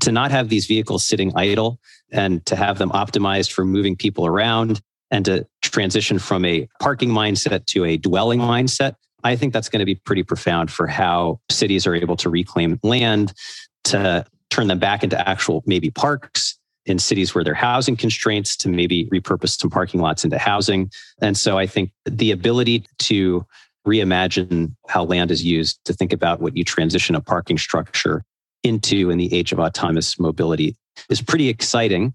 To 0.00 0.12
not 0.12 0.30
have 0.32 0.48
these 0.48 0.66
vehicles 0.66 1.06
sitting 1.06 1.32
idle 1.36 1.78
and 2.10 2.44
to 2.46 2.56
have 2.56 2.78
them 2.78 2.90
optimized 2.90 3.52
for 3.52 3.64
moving 3.64 3.96
people 3.96 4.26
around 4.26 4.80
and 5.10 5.24
to 5.26 5.46
transition 5.62 6.18
from 6.18 6.44
a 6.44 6.68
parking 6.80 7.10
mindset 7.10 7.66
to 7.66 7.84
a 7.84 7.96
dwelling 7.96 8.40
mindset, 8.40 8.96
I 9.22 9.36
think 9.36 9.52
that's 9.52 9.68
going 9.68 9.80
to 9.80 9.86
be 9.86 9.94
pretty 9.94 10.22
profound 10.22 10.70
for 10.70 10.86
how 10.86 11.40
cities 11.50 11.86
are 11.86 11.94
able 11.94 12.16
to 12.16 12.28
reclaim 12.28 12.78
land, 12.82 13.32
to 13.84 14.26
turn 14.50 14.66
them 14.66 14.78
back 14.78 15.04
into 15.04 15.28
actual 15.28 15.62
maybe 15.66 15.90
parks, 15.90 16.58
in 16.86 16.98
cities 16.98 17.34
where 17.34 17.44
there 17.44 17.52
are 17.52 17.56
housing 17.56 17.96
constraints 17.96 18.56
to 18.56 18.68
maybe 18.68 19.06
repurpose 19.06 19.58
some 19.58 19.70
parking 19.70 20.00
lots 20.00 20.24
into 20.24 20.38
housing. 20.38 20.90
And 21.20 21.36
so 21.36 21.58
I 21.58 21.66
think 21.66 21.90
the 22.04 22.30
ability 22.30 22.86
to 23.00 23.44
reimagine 23.86 24.74
how 24.88 25.04
land 25.04 25.30
is 25.30 25.44
used, 25.44 25.78
to 25.84 25.92
think 25.92 26.12
about 26.12 26.40
what 26.40 26.56
you 26.56 26.64
transition 26.64 27.14
a 27.14 27.20
parking 27.20 27.58
structure 27.58 28.24
into 28.62 29.10
in 29.10 29.18
the 29.18 29.32
age 29.32 29.52
of 29.52 29.60
autonomous 29.60 30.18
mobility 30.18 30.76
is 31.08 31.22
pretty 31.22 31.48
exciting. 31.48 32.14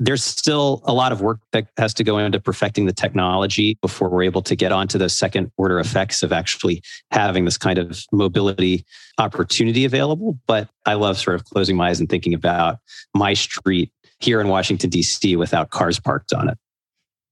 There's 0.00 0.22
still 0.22 0.80
a 0.84 0.92
lot 0.92 1.10
of 1.10 1.20
work 1.20 1.40
that 1.50 1.66
has 1.76 1.92
to 1.94 2.04
go 2.04 2.18
into 2.18 2.38
perfecting 2.38 2.86
the 2.86 2.92
technology 2.92 3.76
before 3.82 4.08
we're 4.08 4.22
able 4.22 4.42
to 4.42 4.54
get 4.54 4.70
onto 4.70 4.96
the 4.96 5.08
second 5.08 5.50
order 5.56 5.80
effects 5.80 6.22
of 6.22 6.32
actually 6.32 6.82
having 7.10 7.44
this 7.44 7.58
kind 7.58 7.78
of 7.78 8.04
mobility 8.12 8.84
opportunity 9.18 9.84
available. 9.84 10.38
But 10.46 10.68
I 10.86 10.94
love 10.94 11.18
sort 11.18 11.34
of 11.34 11.44
closing 11.44 11.76
my 11.76 11.88
eyes 11.88 11.98
and 11.98 12.08
thinking 12.08 12.32
about 12.32 12.78
my 13.12 13.34
street 13.34 13.90
here 14.20 14.40
in 14.40 14.48
Washington, 14.48 14.90
D.C., 14.90 15.36
without 15.36 15.70
cars 15.70 16.00
parked 16.00 16.32
on 16.32 16.48
it. 16.48 16.58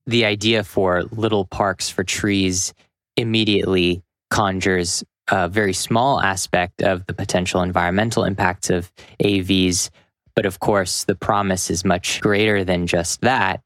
The 0.07 0.25
idea 0.25 0.62
for 0.62 1.02
little 1.05 1.45
parks 1.45 1.90
for 1.90 2.05
trees 2.05 2.73
immediately 3.16 4.02
conjures 4.31 5.02
a 5.28 5.49
very 5.49 5.73
small 5.73 6.21
aspect 6.21 6.83
of 6.83 7.07
the 7.07 7.14
potential 7.14 7.62
environmental 7.62 8.25
impacts 8.25 8.71
of 8.71 8.93
AVs. 9.23 9.90
But 10.37 10.47
of 10.47 10.61
course, 10.61 11.05
the 11.05 11.16
promise 11.16 11.71
is 11.71 11.85
much 11.85 12.21
greater 12.21 12.62
than 12.62 12.87
just 12.87 13.23
that. 13.23 13.62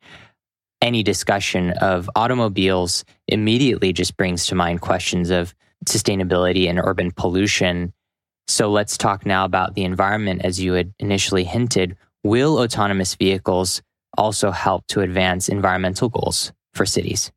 Any 0.81 1.03
discussion 1.03 1.73
of 1.73 2.09
automobiles 2.17 3.05
immediately 3.29 3.93
just 3.93 4.17
brings 4.17 4.47
to 4.47 4.55
mind 4.55 4.81
questions 4.81 5.29
of 5.29 5.55
sustainability 5.87 6.69
and 6.71 6.81
urban 6.83 7.11
pollution. 7.11 7.93
So 8.49 8.71
let's 8.71 8.97
talk 8.97 9.27
now 9.27 9.45
about 9.45 9.75
the 9.75 9.85
environment 9.85 10.43
as 10.45 10.59
you 10.59 10.73
had 10.73 10.95
initially 10.99 11.45
hinted. 11.45 11.97
Will 12.23 12.59
autonomous 12.59 13.15
vehicles 13.15 13.83
also 14.19 14.51
help 14.51 14.87
to 14.89 15.01
advance 15.01 15.49
environmental 15.49 16.09
goals 16.09 16.53
for 16.75 16.85
cities? 16.85 17.33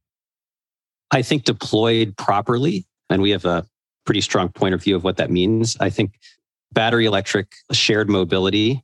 I 1.11 1.21
think 1.21 1.43
deployed 1.43 2.17
properly, 2.17 2.85
and 3.09 3.21
we 3.21 3.29
have 3.29 3.45
a 3.45 3.65
pretty 4.05 4.21
strong 4.21 4.49
point 4.49 4.73
of 4.73 4.83
view 4.83 4.95
of 4.95 5.03
what 5.03 5.17
that 5.17 5.31
means. 5.31 5.77
I 5.79 5.89
think 5.89 6.19
battery 6.73 7.05
electric 7.05 7.47
shared 7.71 8.09
mobility 8.09 8.83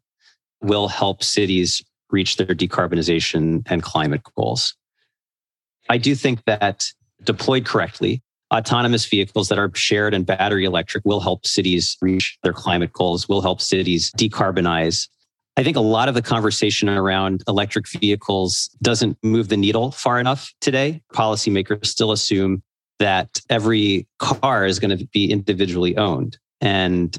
will 0.62 0.88
help 0.88 1.24
cities 1.24 1.84
reach 2.12 2.38
their 2.38 2.48
decarbonization 2.48 3.64
and 3.70 3.84
climate 3.84 4.22
goals. 4.36 4.76
I 5.90 5.98
do 5.98 6.16
think 6.16 6.44
that 6.46 6.86
deployed 7.24 7.66
correctly, 7.66 8.22
autonomous 8.54 9.06
vehicles 9.06 9.50
that 9.50 9.60
are 9.60 9.72
shared 9.76 10.14
and 10.14 10.26
battery 10.26 10.66
electric 10.66 11.04
will 11.06 11.20
help 11.20 11.46
cities 11.46 11.98
reach 12.02 12.38
their 12.44 12.54
climate 12.54 12.94
goals, 12.94 13.28
will 13.28 13.42
help 13.42 13.62
cities 13.62 14.12
decarbonize 14.18 15.08
I 15.60 15.64
think 15.64 15.76
a 15.76 15.82
lot 15.82 16.08
of 16.08 16.16
the 16.16 16.22
conversation 16.22 16.88
around 16.88 17.44
electric 17.46 17.86
vehicles 17.90 18.70
doesn't 18.82 19.18
move 19.22 19.50
the 19.50 19.58
needle 19.58 19.92
far 19.92 20.18
enough 20.18 20.54
today. 20.62 21.02
Policymakers 21.14 21.86
still 21.86 22.14
assume 22.14 22.64
that 23.00 23.42
every 23.50 24.08
car 24.20 24.66
is 24.66 24.80
going 24.80 24.98
to 24.98 25.06
be 25.08 25.30
individually 25.30 25.98
owned. 25.98 26.38
And 26.62 27.18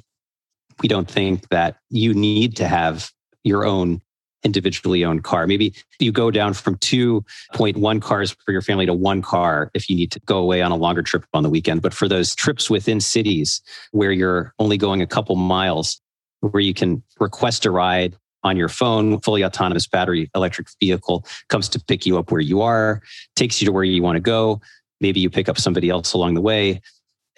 we 0.80 0.88
don't 0.88 1.06
think 1.06 1.50
that 1.50 1.76
you 1.90 2.14
need 2.14 2.56
to 2.56 2.66
have 2.66 3.11
your 3.44 3.66
own 3.66 4.00
individually 4.42 5.04
owned 5.04 5.23
car. 5.23 5.47
Maybe 5.47 5.75
you 5.99 6.11
go 6.11 6.30
down 6.30 6.54
from 6.54 6.76
2.1 6.76 8.00
cars 8.00 8.30
for 8.30 8.52
your 8.52 8.62
family 8.62 8.87
to 8.87 8.94
one 8.94 9.20
car 9.20 9.70
if 9.75 9.90
you 9.90 9.97
need 9.97 10.12
to 10.12 10.20
go 10.20 10.38
away 10.38 10.62
on 10.62 10.73
a 10.73 10.76
longer 10.76 11.02
trip 11.02 11.26
on 11.35 11.42
the 11.42 11.50
weekend. 11.50 11.82
But 11.82 11.92
for 11.92 12.09
those 12.09 12.35
trips 12.35 12.70
within 12.70 13.00
cities 13.00 13.61
where 13.90 14.12
you're 14.12 14.54
only 14.59 14.78
going 14.78 15.02
a 15.02 15.06
couple 15.06 15.37
miles, 15.37 16.00
where 16.40 16.62
you 16.62 16.73
can 16.73 17.02
request 17.18 17.66
a 17.66 17.70
ride 17.70 18.16
on 18.42 18.56
your 18.56 18.68
phone, 18.68 19.20
fully 19.20 19.44
autonomous 19.44 19.87
battery 19.87 20.30
electric 20.35 20.68
vehicle 20.80 21.26
comes 21.49 21.68
to 21.70 21.80
pick 21.80 22.06
you 22.06 22.18
up 22.18 22.30
where 22.30 22.40
you 22.40 22.62
are, 22.62 23.02
takes 23.37 23.61
you 23.61 23.66
to 23.66 23.73
where 23.73 23.85
you 23.85 24.02
want 24.02 24.16
to 24.16 24.20
go. 24.20 24.61
Maybe 25.00 25.20
you 25.20 25.30
pick 25.30 25.49
up 25.49 25.59
somebody 25.59 25.88
else 25.88 26.12
along 26.12 26.35
the 26.35 26.40
way. 26.40 26.80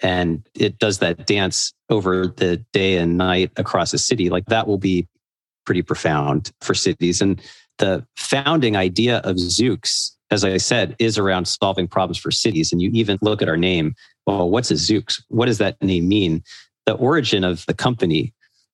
And 0.01 0.45
it 0.53 0.79
does 0.79 0.99
that 0.99 1.27
dance 1.27 1.73
over 1.89 2.27
the 2.27 2.57
day 2.73 2.97
and 2.97 3.17
night 3.17 3.51
across 3.55 3.93
a 3.93 3.97
city. 3.97 4.29
Like 4.29 4.45
that 4.47 4.67
will 4.67 4.77
be 4.77 5.07
pretty 5.65 5.81
profound 5.81 6.51
for 6.61 6.73
cities. 6.73 7.21
And 7.21 7.41
the 7.77 8.05
founding 8.17 8.75
idea 8.75 9.19
of 9.19 9.37
Zoox, 9.37 10.11
as 10.29 10.43
I 10.43 10.57
said, 10.57 10.95
is 10.99 11.17
around 11.17 11.47
solving 11.47 11.87
problems 11.87 12.17
for 12.17 12.31
cities. 12.31 12.71
And 12.71 12.81
you 12.81 12.89
even 12.93 13.17
look 13.21 13.41
at 13.41 13.49
our 13.49 13.57
name. 13.57 13.95
Well, 14.27 14.49
what's 14.49 14.71
a 14.71 14.75
Zoox? 14.75 15.21
What 15.29 15.45
does 15.45 15.57
that 15.59 15.81
name 15.81 16.07
mean? 16.07 16.43
The 16.85 16.93
origin 16.93 17.45
of 17.45 17.65
the 17.65 17.73
company 17.73 18.33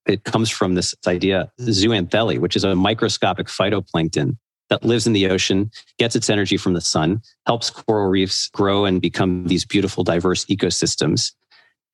it 0.09 0.23
comes 0.23 0.49
from 0.49 0.73
this 0.73 0.95
idea, 1.07 1.51
zooxanthellae, 1.61 2.39
which 2.39 2.55
is 2.55 2.63
a 2.63 2.75
microscopic 2.75 3.47
phytoplankton 3.47 4.37
that 4.69 4.83
lives 4.83 5.07
in 5.07 5.13
the 5.13 5.29
ocean, 5.29 5.71
gets 5.97 6.15
its 6.15 6.29
energy 6.29 6.57
from 6.57 6.73
the 6.73 6.81
sun, 6.81 7.21
helps 7.45 7.69
coral 7.69 8.07
reefs 8.07 8.49
grow 8.49 8.85
and 8.85 9.01
become 9.01 9.47
these 9.47 9.65
beautiful, 9.65 10.03
diverse 10.03 10.45
ecosystems. 10.45 11.33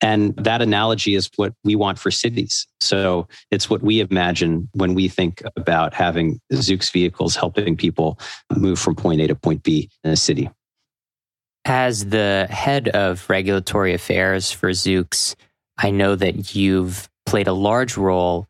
And 0.02 0.36
that 0.36 0.60
analogy 0.60 1.14
is 1.14 1.30
what 1.36 1.54
we 1.64 1.74
want 1.74 1.98
for 1.98 2.10
cities. 2.10 2.66
So 2.80 3.28
it's 3.50 3.70
what 3.70 3.82
we 3.82 4.00
imagine 4.00 4.68
when 4.72 4.94
we 4.94 5.08
think 5.08 5.42
about 5.56 5.94
having 5.94 6.38
Zoox 6.52 6.92
vehicles 6.92 7.34
helping 7.34 7.76
people 7.76 8.18
move 8.54 8.78
from 8.78 8.94
point 8.94 9.22
A 9.22 9.26
to 9.28 9.34
point 9.34 9.62
B 9.62 9.90
in 10.04 10.10
a 10.10 10.16
city. 10.16 10.50
As 11.64 12.06
the 12.06 12.46
head 12.50 12.88
of 12.88 13.28
regulatory 13.28 13.94
affairs 13.94 14.52
for 14.52 14.70
Zoox, 14.70 15.34
I 15.78 15.90
know 15.90 16.14
that 16.14 16.54
you've 16.54 17.08
played 17.26 17.48
a 17.48 17.52
large 17.52 17.96
role 17.96 18.46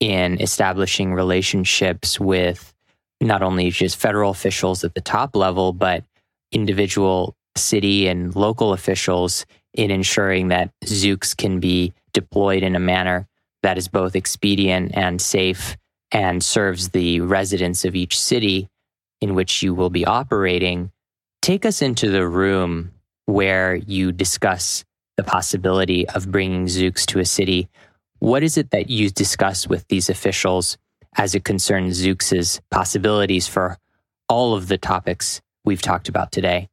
in 0.00 0.40
establishing 0.40 1.14
relationships 1.14 2.20
with 2.20 2.74
not 3.20 3.42
only 3.42 3.70
just 3.70 3.96
federal 3.96 4.30
officials 4.30 4.84
at 4.84 4.94
the 4.94 5.00
top 5.00 5.34
level, 5.34 5.72
but 5.72 6.04
individual 6.52 7.34
city 7.56 8.06
and 8.08 8.36
local 8.36 8.72
officials 8.72 9.46
in 9.72 9.90
ensuring 9.90 10.48
that 10.48 10.70
Zoox 10.84 11.36
can 11.36 11.60
be 11.60 11.94
deployed 12.12 12.62
in 12.62 12.76
a 12.76 12.80
manner 12.80 13.26
that 13.62 13.78
is 13.78 13.88
both 13.88 14.14
expedient 14.14 14.92
and 14.94 15.20
safe 15.20 15.76
and 16.12 16.42
serves 16.42 16.90
the 16.90 17.20
residents 17.20 17.84
of 17.84 17.94
each 17.94 18.18
city 18.18 18.68
in 19.20 19.34
which 19.34 19.62
you 19.62 19.74
will 19.74 19.90
be 19.90 20.04
operating. 20.04 20.90
Take 21.42 21.64
us 21.64 21.82
into 21.82 22.10
the 22.10 22.26
room 22.26 22.92
where 23.26 23.74
you 23.74 24.12
discuss 24.12 24.84
the 25.16 25.24
possibility 25.24 26.08
of 26.08 26.30
bringing 26.30 26.66
Zoox 26.66 27.04
to 27.06 27.18
a 27.18 27.24
city. 27.24 27.68
What 28.18 28.42
is 28.42 28.56
it 28.56 28.70
that 28.70 28.90
you 28.90 29.10
discuss 29.10 29.68
with 29.68 29.86
these 29.88 30.08
officials 30.08 30.76
as 31.16 31.34
it 31.34 31.44
concerns 31.44 32.04
Zoox's 32.04 32.60
possibilities 32.70 33.46
for 33.46 33.78
all 34.28 34.54
of 34.54 34.68
the 34.68 34.78
topics 34.78 35.40
we've 35.64 35.82
talked 35.82 36.08
about 36.08 36.32
today? 36.32 36.68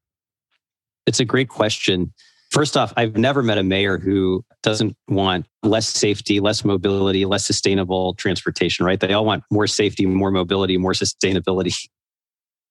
It's 1.06 1.20
a 1.20 1.26
great 1.26 1.50
question. 1.50 2.14
First 2.52 2.78
off, 2.78 2.94
I've 2.96 3.18
never 3.18 3.42
met 3.42 3.58
a 3.58 3.64
mayor 3.64 3.98
who 3.98 4.46
doesn't 4.62 4.96
want 5.08 5.48
less 5.64 5.90
safety, 5.90 6.40
less 6.40 6.64
mobility, 6.64 7.26
less 7.26 7.46
sustainable 7.46 8.14
transportation, 8.14 8.86
right? 8.86 9.00
They 9.00 9.14
all 9.14 9.26
want 9.26 9.44
more 9.50 9.68
safety, 9.68 10.06
more 10.06 10.32
mobility, 10.32 10.78
more 10.78 10.94
sustainability. 10.94 11.76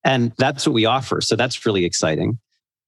And 0.04 0.32
that's 0.38 0.66
what 0.66 0.72
we 0.72 0.86
offer. 0.86 1.20
So 1.20 1.36
that's 1.36 1.66
really 1.66 1.84
exciting. 1.84 2.38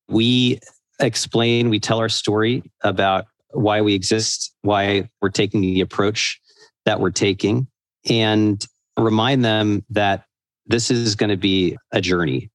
We 0.08 0.60
explain, 1.00 1.68
we 1.68 1.80
tell 1.80 1.98
our 1.98 2.08
story 2.08 2.62
about 2.82 3.26
why 3.54 3.80
we 3.80 3.94
exist, 3.94 4.54
why 4.62 5.08
we're 5.20 5.30
taking 5.30 5.60
the 5.60 5.80
approach 5.80 6.40
that 6.84 7.00
we're 7.00 7.10
taking, 7.10 7.66
and 8.08 8.66
remind 8.98 9.44
them 9.44 9.84
that 9.90 10.24
this 10.66 10.90
is 10.90 11.14
going 11.14 11.30
to 11.30 11.36
be 11.36 11.76
a 11.92 12.00
journey. 12.00 12.50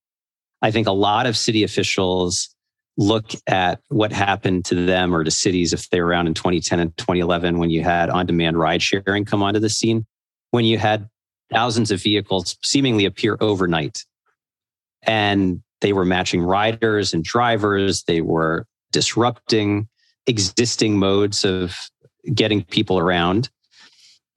I 0.62 0.72
think 0.72 0.88
a 0.88 0.92
lot 0.92 1.26
of 1.26 1.38
city 1.38 1.64
officials 1.64 2.54
look 2.98 3.32
at 3.48 3.80
what 3.88 4.12
happened 4.12 4.66
to 4.66 4.76
them 4.76 5.16
or 5.16 5.24
to 5.24 5.32
cities 5.32 5.72
if 5.72 5.90
they 5.90 6.02
were 6.02 6.08
around 6.08 6.28
in 6.28 6.34
2010 6.34 6.80
and 6.80 6.98
2011 6.98 7.58
when 7.58 7.70
you 7.70 7.82
had 7.82 8.10
on 8.10 8.26
demand 8.26 8.60
ride 8.60 8.82
sharing 8.82 9.24
come 9.24 9.42
onto 9.42 9.60
the 9.60 9.70
scene, 9.70 10.06
when 10.52 10.66
you 10.66 10.78
had 10.78 11.08
thousands 11.52 11.92
of 11.92 12.02
vehicles 12.02 12.58
seemingly 12.62 13.06
appear 13.06 13.38
overnight. 13.40 14.06
And 15.04 15.64
they 15.82 15.94
were 15.94 16.04
matching 16.04 16.42
riders 16.42 17.14
and 17.14 17.24
drivers, 17.24 18.04
they 18.04 18.22
were 18.22 18.66
disrupting 18.92 19.88
existing 20.30 20.98
modes 20.98 21.44
of 21.44 21.76
getting 22.34 22.64
people 22.64 23.00
around. 23.00 23.50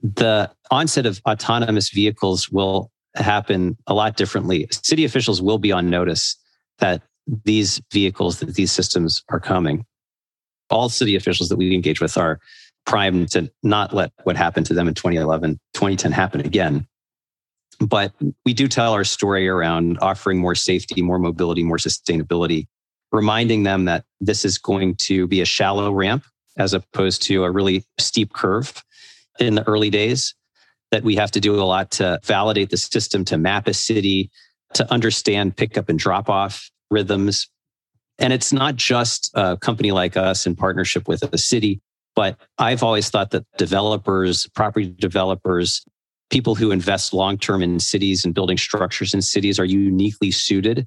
The 0.02 0.50
onset 0.70 1.06
of 1.06 1.20
autonomous 1.28 1.90
vehicles 1.90 2.48
will 2.48 2.90
happen 3.14 3.76
a 3.86 3.94
lot 3.94 4.16
differently. 4.16 4.66
City 4.70 5.04
officials 5.04 5.42
will 5.42 5.58
be 5.58 5.70
on 5.70 5.90
notice 5.90 6.36
that 6.78 7.02
these 7.44 7.80
vehicles, 7.92 8.40
that 8.40 8.54
these 8.54 8.72
systems 8.72 9.22
are 9.28 9.38
coming. 9.38 9.84
All 10.70 10.88
city 10.88 11.14
officials 11.14 11.50
that 11.50 11.56
we 11.56 11.74
engage 11.74 12.00
with 12.00 12.16
are 12.16 12.40
primed 12.86 13.30
to 13.32 13.50
not 13.62 13.94
let 13.94 14.12
what 14.24 14.36
happened 14.36 14.66
to 14.66 14.74
them 14.74 14.88
in 14.88 14.94
2011, 14.94 15.60
2010 15.74 16.10
happen 16.10 16.40
again. 16.40 16.86
But 17.78 18.12
we 18.44 18.54
do 18.54 18.66
tell 18.66 18.92
our 18.92 19.04
story 19.04 19.46
around 19.46 19.98
offering 20.00 20.38
more 20.38 20.54
safety, 20.54 21.02
more 21.02 21.18
mobility, 21.18 21.62
more 21.62 21.76
sustainability, 21.76 22.66
reminding 23.12 23.62
them 23.62 23.84
that 23.84 24.04
this 24.20 24.44
is 24.44 24.58
going 24.58 24.96
to 24.96 25.26
be 25.26 25.40
a 25.40 25.44
shallow 25.44 25.92
ramp 25.92 26.24
as 26.58 26.74
opposed 26.74 27.22
to 27.22 27.44
a 27.44 27.50
really 27.50 27.84
steep 27.98 28.32
curve 28.32 28.82
in 29.38 29.54
the 29.54 29.66
early 29.68 29.90
days, 29.90 30.34
that 30.90 31.02
we 31.02 31.14
have 31.16 31.30
to 31.30 31.40
do 31.40 31.54
a 31.54 31.64
lot 31.64 31.90
to 31.90 32.18
validate 32.24 32.70
the 32.70 32.76
system, 32.76 33.24
to 33.24 33.38
map 33.38 33.66
a 33.66 33.74
city, 33.74 34.30
to 34.74 34.90
understand 34.92 35.56
pickup 35.56 35.88
and 35.88 35.98
drop 35.98 36.28
off 36.28 36.70
rhythms. 36.90 37.48
And 38.18 38.32
it's 38.32 38.52
not 38.52 38.76
just 38.76 39.30
a 39.34 39.56
company 39.56 39.92
like 39.92 40.16
us 40.16 40.46
in 40.46 40.54
partnership 40.54 41.08
with 41.08 41.22
a 41.22 41.38
city, 41.38 41.80
but 42.14 42.36
I've 42.58 42.82
always 42.82 43.08
thought 43.08 43.30
that 43.30 43.46
developers, 43.56 44.46
property 44.54 44.94
developers, 44.98 45.84
people 46.30 46.54
who 46.54 46.70
invest 46.70 47.14
long 47.14 47.38
term 47.38 47.62
in 47.62 47.80
cities 47.80 48.24
and 48.24 48.34
building 48.34 48.58
structures 48.58 49.14
in 49.14 49.22
cities 49.22 49.58
are 49.58 49.64
uniquely 49.64 50.30
suited 50.30 50.86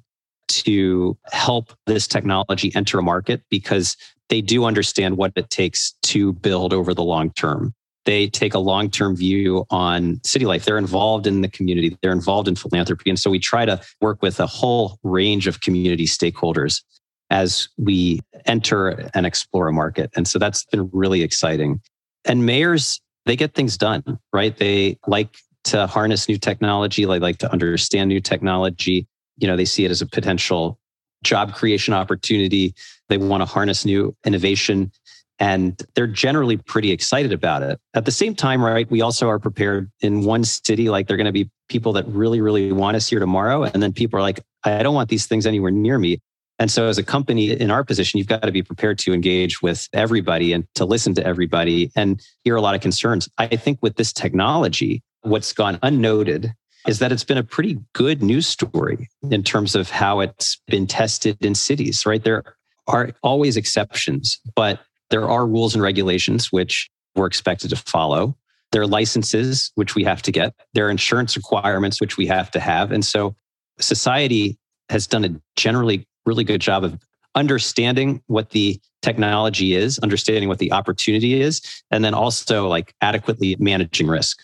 to 0.64 1.16
help 1.32 1.72
this 1.86 2.06
technology 2.06 2.74
enter 2.74 2.98
a 2.98 3.02
market 3.02 3.42
because 3.50 3.96
they 4.28 4.40
do 4.40 4.64
understand 4.64 5.16
what 5.16 5.32
it 5.36 5.50
takes 5.50 5.94
to 6.02 6.32
build 6.32 6.72
over 6.72 6.94
the 6.94 7.04
long 7.04 7.30
term. 7.32 7.74
They 8.04 8.28
take 8.28 8.54
a 8.54 8.58
long 8.58 8.90
term 8.90 9.16
view 9.16 9.66
on 9.70 10.20
city 10.24 10.46
life. 10.46 10.64
They're 10.64 10.78
involved 10.78 11.26
in 11.26 11.40
the 11.40 11.48
community, 11.48 11.96
they're 12.02 12.12
involved 12.12 12.48
in 12.48 12.56
philanthropy. 12.56 13.10
And 13.10 13.18
so 13.18 13.30
we 13.30 13.38
try 13.38 13.64
to 13.64 13.80
work 14.00 14.22
with 14.22 14.40
a 14.40 14.46
whole 14.46 14.98
range 15.02 15.46
of 15.46 15.60
community 15.60 16.06
stakeholders 16.06 16.82
as 17.30 17.68
we 17.76 18.20
enter 18.46 19.10
and 19.14 19.26
explore 19.26 19.68
a 19.68 19.72
market. 19.72 20.10
And 20.14 20.28
so 20.28 20.38
that's 20.38 20.64
been 20.66 20.88
really 20.92 21.22
exciting. 21.22 21.80
And 22.24 22.46
mayors, 22.46 23.00
they 23.24 23.34
get 23.34 23.54
things 23.54 23.76
done, 23.76 24.04
right? 24.32 24.56
They 24.56 24.98
like 25.08 25.36
to 25.64 25.88
harness 25.88 26.28
new 26.28 26.38
technology, 26.38 27.04
they 27.04 27.18
like 27.18 27.38
to 27.38 27.50
understand 27.50 28.08
new 28.08 28.20
technology. 28.20 29.08
You 29.36 29.46
know, 29.46 29.56
they 29.56 29.64
see 29.64 29.84
it 29.84 29.90
as 29.90 30.02
a 30.02 30.06
potential 30.06 30.78
job 31.24 31.54
creation 31.54 31.94
opportunity. 31.94 32.74
They 33.08 33.18
want 33.18 33.40
to 33.40 33.46
harness 33.46 33.84
new 33.84 34.16
innovation 34.24 34.92
and 35.38 35.80
they're 35.94 36.06
generally 36.06 36.56
pretty 36.56 36.90
excited 36.90 37.32
about 37.32 37.62
it. 37.62 37.78
At 37.94 38.04
the 38.04 38.10
same 38.10 38.34
time, 38.34 38.62
right, 38.62 38.90
we 38.90 39.02
also 39.02 39.28
are 39.28 39.38
prepared 39.38 39.90
in 40.00 40.24
one 40.24 40.44
city, 40.44 40.88
like 40.88 41.06
they're 41.06 41.16
going 41.16 41.26
to 41.26 41.32
be 41.32 41.50
people 41.68 41.92
that 41.94 42.06
really, 42.08 42.40
really 42.40 42.72
want 42.72 42.96
us 42.96 43.08
here 43.08 43.18
tomorrow. 43.18 43.64
And 43.64 43.82
then 43.82 43.92
people 43.92 44.18
are 44.18 44.22
like, 44.22 44.40
I 44.64 44.82
don't 44.82 44.94
want 44.94 45.10
these 45.10 45.26
things 45.26 45.46
anywhere 45.46 45.70
near 45.70 45.98
me. 45.98 46.20
And 46.58 46.70
so, 46.70 46.86
as 46.86 46.96
a 46.96 47.02
company 47.02 47.50
in 47.50 47.70
our 47.70 47.84
position, 47.84 48.16
you've 48.16 48.28
got 48.28 48.42
to 48.42 48.52
be 48.52 48.62
prepared 48.62 48.98
to 49.00 49.12
engage 49.12 49.60
with 49.60 49.90
everybody 49.92 50.54
and 50.54 50.66
to 50.76 50.86
listen 50.86 51.12
to 51.14 51.26
everybody 51.26 51.92
and 51.94 52.18
hear 52.44 52.56
a 52.56 52.62
lot 52.62 52.74
of 52.74 52.80
concerns. 52.80 53.28
I 53.36 53.48
think 53.48 53.78
with 53.82 53.96
this 53.96 54.10
technology, 54.10 55.02
what's 55.20 55.52
gone 55.52 55.78
unnoted 55.82 56.54
is 56.86 56.98
that 57.00 57.12
it's 57.12 57.24
been 57.24 57.38
a 57.38 57.42
pretty 57.42 57.78
good 57.92 58.22
news 58.22 58.46
story 58.46 59.08
in 59.30 59.42
terms 59.42 59.74
of 59.74 59.90
how 59.90 60.20
it's 60.20 60.60
been 60.68 60.86
tested 60.86 61.36
in 61.44 61.54
cities, 61.54 62.06
right? 62.06 62.22
There 62.22 62.56
are 62.86 63.10
always 63.22 63.56
exceptions, 63.56 64.38
but 64.54 64.80
there 65.10 65.28
are 65.28 65.46
rules 65.46 65.74
and 65.74 65.82
regulations 65.82 66.52
which 66.52 66.88
we're 67.14 67.26
expected 67.26 67.70
to 67.70 67.76
follow. 67.76 68.36
There 68.72 68.82
are 68.82 68.86
licenses 68.86 69.72
which 69.74 69.94
we 69.94 70.04
have 70.04 70.22
to 70.22 70.32
get. 70.32 70.54
There 70.74 70.86
are 70.86 70.90
insurance 70.90 71.36
requirements 71.36 72.00
which 72.00 72.16
we 72.16 72.26
have 72.26 72.50
to 72.52 72.60
have. 72.60 72.92
And 72.92 73.04
so 73.04 73.34
society 73.78 74.58
has 74.88 75.06
done 75.06 75.24
a 75.24 75.30
generally 75.56 76.06
really 76.24 76.44
good 76.44 76.60
job 76.60 76.84
of 76.84 76.98
understanding 77.34 78.22
what 78.26 78.50
the 78.50 78.80
technology 79.02 79.74
is, 79.74 79.98
understanding 80.00 80.48
what 80.48 80.58
the 80.58 80.72
opportunity 80.72 81.40
is, 81.40 81.62
and 81.90 82.04
then 82.04 82.14
also 82.14 82.66
like 82.66 82.94
adequately 83.02 83.56
managing 83.58 84.08
risk. 84.08 84.42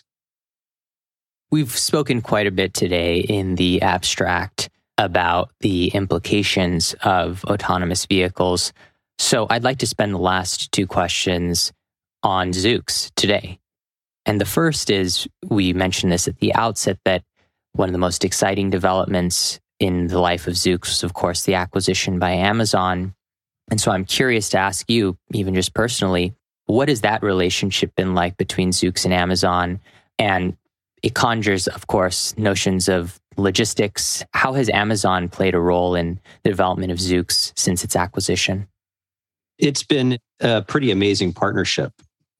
We've 1.53 1.77
spoken 1.77 2.23
quite 2.23 2.47
a 2.47 2.51
bit 2.51 2.73
today 2.73 3.19
in 3.19 3.55
the 3.55 3.83
abstract 3.83 4.71
about 4.97 5.51
the 5.59 5.89
implications 5.89 6.95
of 7.03 7.45
autonomous 7.45 8.07
vehicles 8.07 8.73
so 9.19 9.47
I'd 9.49 9.63
like 9.63 9.77
to 9.79 9.87
spend 9.87 10.13
the 10.13 10.19
last 10.19 10.71
two 10.71 10.87
questions 10.87 11.71
on 12.23 12.51
Zoox 12.51 13.11
today. 13.15 13.59
And 14.25 14.39
the 14.39 14.45
first 14.45 14.89
is 14.89 15.27
we 15.47 15.73
mentioned 15.73 16.11
this 16.11 16.27
at 16.27 16.39
the 16.39 16.53
outset 16.55 16.97
that 17.05 17.23
one 17.73 17.89
of 17.89 17.93
the 17.93 17.99
most 17.99 18.25
exciting 18.25 18.69
developments 18.69 19.59
in 19.79 20.07
the 20.07 20.19
life 20.19 20.47
of 20.47 20.53
Zoox 20.53 20.87
was, 20.87 21.03
of 21.03 21.13
course, 21.13 21.43
the 21.43 21.55
acquisition 21.55 22.19
by 22.19 22.31
Amazon. 22.31 23.13
And 23.69 23.79
so 23.79 23.91
I'm 23.91 24.05
curious 24.05 24.49
to 24.49 24.57
ask 24.57 24.89
you, 24.89 25.17
even 25.31 25.53
just 25.53 25.73
personally, 25.73 26.33
what 26.65 26.89
has 26.89 27.01
that 27.01 27.23
relationship 27.23 27.93
been 27.95 28.15
like 28.15 28.37
between 28.37 28.71
Zoox 28.71 29.05
and 29.05 29.13
Amazon? 29.13 29.79
And 30.17 30.57
it 31.03 31.13
conjures, 31.13 31.67
of 31.67 31.87
course, 31.87 32.35
notions 32.37 32.89
of 32.89 33.19
logistics. 33.37 34.23
How 34.33 34.53
has 34.53 34.69
Amazon 34.69 35.29
played 35.29 35.53
a 35.53 35.59
role 35.59 35.95
in 35.95 36.19
the 36.43 36.49
development 36.49 36.91
of 36.91 36.97
Zoox 36.97 37.51
since 37.55 37.83
its 37.83 37.95
acquisition? 37.95 38.67
it's 39.63 39.83
been 39.83 40.17
a 40.41 40.61
pretty 40.61 40.91
amazing 40.91 41.33
partnership. 41.33 41.93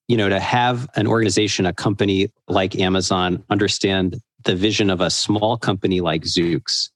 You 0.07 0.17
know, 0.17 0.29
to 0.29 0.39
have 0.39 0.89
an 0.95 1.07
organization, 1.07 1.65
a 1.65 1.73
company 1.73 2.27
like 2.47 2.77
Amazon 2.77 3.43
understand 3.49 4.17
the 4.43 4.55
vision 4.55 4.89
of 4.89 4.99
a 4.99 5.09
small 5.09 5.57
company 5.57 6.01
like 6.01 6.23
Zoox, 6.23 6.89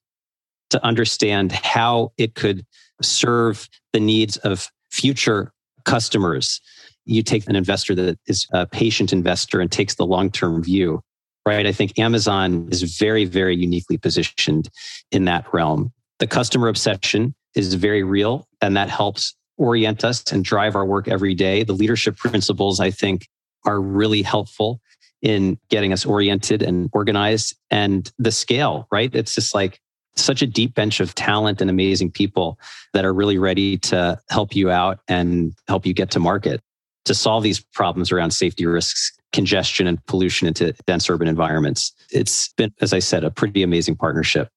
to 0.70 0.84
understand 0.84 1.52
how 1.52 2.12
it 2.18 2.34
could 2.34 2.66
serve 3.00 3.68
the 3.92 4.00
needs 4.00 4.36
of 4.38 4.70
future 4.90 5.52
customers. 5.86 6.60
You 7.06 7.22
take 7.22 7.48
an 7.48 7.56
investor 7.56 7.94
that 7.94 8.18
is 8.26 8.46
a 8.52 8.66
patient 8.66 9.14
investor 9.14 9.60
and 9.60 9.72
takes 9.72 9.94
the 9.94 10.04
long 10.04 10.30
term 10.30 10.62
view, 10.62 11.00
right? 11.48 11.66
I 11.66 11.72
think 11.72 11.98
Amazon 11.98 12.68
is 12.70 12.82
very, 12.98 13.24
very 13.24 13.56
uniquely 13.56 13.96
positioned 13.96 14.68
in 15.10 15.24
that 15.24 15.46
realm. 15.54 15.92
The 16.18 16.26
customer 16.26 16.68
obsession 16.68 17.34
is 17.54 17.72
very 17.72 18.02
real, 18.02 18.46
and 18.60 18.76
that 18.76 18.90
helps 18.90 19.34
orient 19.56 20.04
us 20.04 20.30
and 20.30 20.44
drive 20.44 20.76
our 20.76 20.84
work 20.84 21.08
every 21.08 21.34
day. 21.34 21.64
The 21.64 21.72
leadership 21.72 22.18
principles, 22.18 22.80
I 22.80 22.90
think, 22.90 23.26
are 23.64 23.80
really 23.80 24.20
helpful 24.20 24.82
in 25.22 25.58
getting 25.70 25.90
us 25.90 26.04
oriented 26.04 26.62
and 26.62 26.90
organized. 26.92 27.56
And 27.70 28.12
the 28.18 28.30
scale, 28.30 28.86
right? 28.92 29.12
It's 29.14 29.34
just 29.34 29.54
like 29.54 29.80
such 30.16 30.42
a 30.42 30.46
deep 30.46 30.74
bench 30.74 31.00
of 31.00 31.14
talent 31.14 31.62
and 31.62 31.70
amazing 31.70 32.10
people 32.10 32.58
that 32.92 33.06
are 33.06 33.14
really 33.14 33.38
ready 33.38 33.78
to 33.78 34.20
help 34.28 34.54
you 34.54 34.70
out 34.70 35.00
and 35.08 35.54
help 35.66 35.86
you 35.86 35.94
get 35.94 36.10
to 36.10 36.20
market 36.20 36.60
to 37.06 37.14
solve 37.14 37.42
these 37.42 37.60
problems 37.72 38.12
around 38.12 38.32
safety 38.32 38.66
risks, 38.66 39.17
congestion, 39.32 39.86
and 39.86 40.04
pollution 40.06 40.48
into 40.48 40.74
dense 40.86 41.08
urban 41.10 41.28
environments. 41.28 41.92
It's 42.10 42.52
been, 42.54 42.72
as 42.80 42.92
I 42.92 42.98
said, 42.98 43.24
a 43.24 43.30
pretty 43.30 43.62
amazing 43.62 43.96
partnership. 43.96 44.48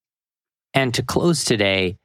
And 0.74 0.94
to 0.94 1.02
close 1.02 1.44
today, 1.44 1.98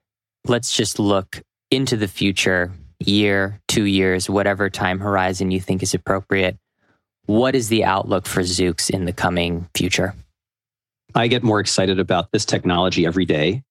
let's 0.45 0.75
just 0.75 0.99
look 0.99 1.41
into 1.71 1.95
the 1.95 2.07
future, 2.07 2.71
year, 2.99 3.61
two 3.67 3.85
years, 3.85 4.29
whatever 4.29 4.69
time 4.69 4.99
horizon 4.99 5.51
you 5.51 5.61
think 5.61 5.83
is 5.83 5.93
appropriate, 5.93 6.57
what 7.25 7.55
is 7.55 7.67
the 7.69 7.83
outlook 7.83 8.25
for 8.25 8.41
Zoox 8.41 8.89
in 8.89 9.05
the 9.05 9.13
coming 9.13 9.67
future? 9.75 10.13
I 11.15 11.27
get 11.27 11.43
more 11.43 11.59
excited 11.59 11.99
about 11.99 12.31
this 12.31 12.45
technology 12.45 13.05
every 13.05 13.25
day. 13.25 13.63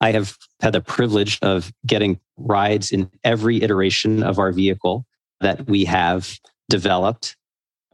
I 0.00 0.12
have 0.12 0.36
had 0.60 0.74
the 0.74 0.80
privilege 0.80 1.38
of 1.42 1.72
getting 1.86 2.20
rides 2.36 2.92
in 2.92 3.10
every 3.24 3.62
iteration 3.62 4.22
of 4.22 4.38
our 4.38 4.52
vehicle 4.52 5.06
that 5.40 5.66
we 5.66 5.84
have 5.86 6.38
developed. 6.68 7.36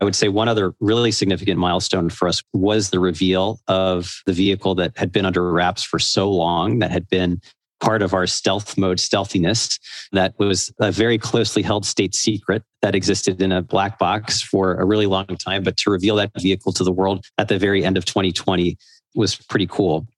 I 0.02 0.04
would 0.04 0.16
say 0.16 0.26
one 0.26 0.48
other 0.48 0.74
really 0.80 1.12
significant 1.12 1.60
milestone 1.60 2.10
for 2.10 2.26
us 2.26 2.42
was 2.52 2.90
the 2.90 2.98
reveal 2.98 3.60
of 3.68 4.20
the 4.26 4.32
vehicle 4.32 4.74
that 4.74 4.90
had 4.96 5.12
been 5.12 5.24
under 5.24 5.52
wraps 5.52 5.84
for 5.84 6.00
so 6.00 6.28
long, 6.28 6.80
that 6.80 6.90
had 6.90 7.08
been 7.08 7.40
part 7.78 8.02
of 8.02 8.12
our 8.12 8.26
stealth 8.26 8.76
mode 8.76 8.98
stealthiness 8.98 9.78
that 10.10 10.34
was 10.40 10.72
a 10.80 10.90
very 10.90 11.18
closely 11.18 11.62
held 11.62 11.86
state 11.86 12.16
secret 12.16 12.64
that 12.80 12.96
existed 12.96 13.40
in 13.40 13.52
a 13.52 13.62
black 13.62 13.96
box 14.00 14.42
for 14.42 14.74
a 14.74 14.84
really 14.84 15.06
long 15.06 15.24
time. 15.38 15.62
But 15.62 15.76
to 15.76 15.90
reveal 15.90 16.16
that 16.16 16.32
vehicle 16.36 16.72
to 16.72 16.82
the 16.82 16.90
world 16.90 17.24
at 17.38 17.46
the 17.46 17.56
very 17.56 17.84
end 17.84 17.96
of 17.96 18.04
2020 18.04 18.76
was 19.14 19.36
pretty 19.36 19.68
cool. 19.68 20.08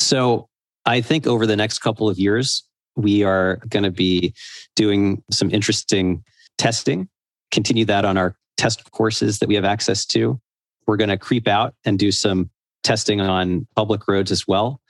So 0.00 0.48
I 0.86 1.02
think 1.02 1.26
over 1.26 1.44
the 1.44 1.56
next 1.56 1.80
couple 1.80 2.08
of 2.08 2.18
years, 2.18 2.64
we 2.96 3.22
are 3.22 3.56
going 3.68 3.82
to 3.82 3.90
be 3.90 4.32
doing 4.76 5.22
some 5.30 5.50
interesting 5.50 6.24
testing, 6.56 7.10
continue 7.50 7.84
that 7.84 8.06
on 8.06 8.16
our 8.16 8.34
test 8.60 8.90
courses 8.90 9.38
that 9.38 9.48
we 9.48 9.54
have 9.54 9.64
access 9.64 10.04
to. 10.04 10.38
We're 10.86 10.98
going 10.98 11.08
to 11.08 11.16
creep 11.16 11.48
out 11.48 11.74
and 11.86 11.98
do 11.98 12.12
some 12.12 12.50
testing 12.82 13.18
on 13.18 13.66
public 13.74 14.06
roads 14.06 14.30
as 14.30 14.46
well. 14.46 14.82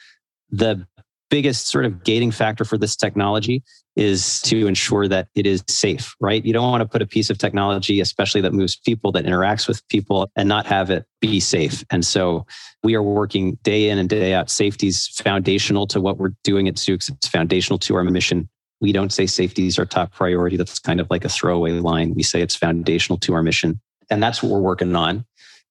The 0.50 0.84
biggest 1.28 1.68
sort 1.68 1.84
of 1.84 2.02
gating 2.02 2.32
factor 2.32 2.64
for 2.64 2.76
this 2.76 2.96
technology 2.96 3.62
is 3.94 4.40
to 4.40 4.66
ensure 4.66 5.06
that 5.06 5.28
it 5.36 5.46
is 5.46 5.62
safe, 5.68 6.16
right? 6.20 6.44
You 6.44 6.52
don't 6.52 6.68
want 6.68 6.80
to 6.80 6.88
put 6.88 7.00
a 7.00 7.06
piece 7.06 7.30
of 7.30 7.38
technology, 7.38 8.00
especially 8.00 8.40
that 8.40 8.52
moves 8.52 8.74
people, 8.74 9.12
that 9.12 9.24
interacts 9.24 9.68
with 9.68 9.86
people, 9.86 10.28
and 10.34 10.48
not 10.48 10.66
have 10.66 10.90
it 10.90 11.04
be 11.20 11.38
safe. 11.38 11.84
And 11.90 12.04
so 12.04 12.46
we 12.82 12.96
are 12.96 13.02
working 13.02 13.56
day 13.62 13.88
in 13.88 13.98
and 13.98 14.08
day 14.08 14.34
out. 14.34 14.50
Safety 14.50 14.88
is 14.88 15.06
foundational 15.06 15.86
to 15.88 16.00
what 16.00 16.18
we're 16.18 16.34
doing 16.42 16.66
at 16.66 16.74
Zoox. 16.74 17.08
It's 17.08 17.28
foundational 17.28 17.78
to 17.80 17.94
our 17.94 18.02
mission. 18.02 18.48
We 18.80 18.92
don't 18.92 19.12
say 19.12 19.26
safety 19.26 19.66
is 19.66 19.78
our 19.78 19.86
top 19.86 20.12
priority. 20.12 20.56
That's 20.56 20.78
kind 20.78 21.00
of 21.00 21.08
like 21.10 21.24
a 21.24 21.28
throwaway 21.28 21.72
line. 21.72 22.14
We 22.14 22.22
say 22.22 22.40
it's 22.40 22.56
foundational 22.56 23.18
to 23.18 23.34
our 23.34 23.42
mission. 23.42 23.80
And 24.10 24.22
that's 24.22 24.42
what 24.42 24.50
we're 24.50 24.60
working 24.60 24.96
on 24.96 25.24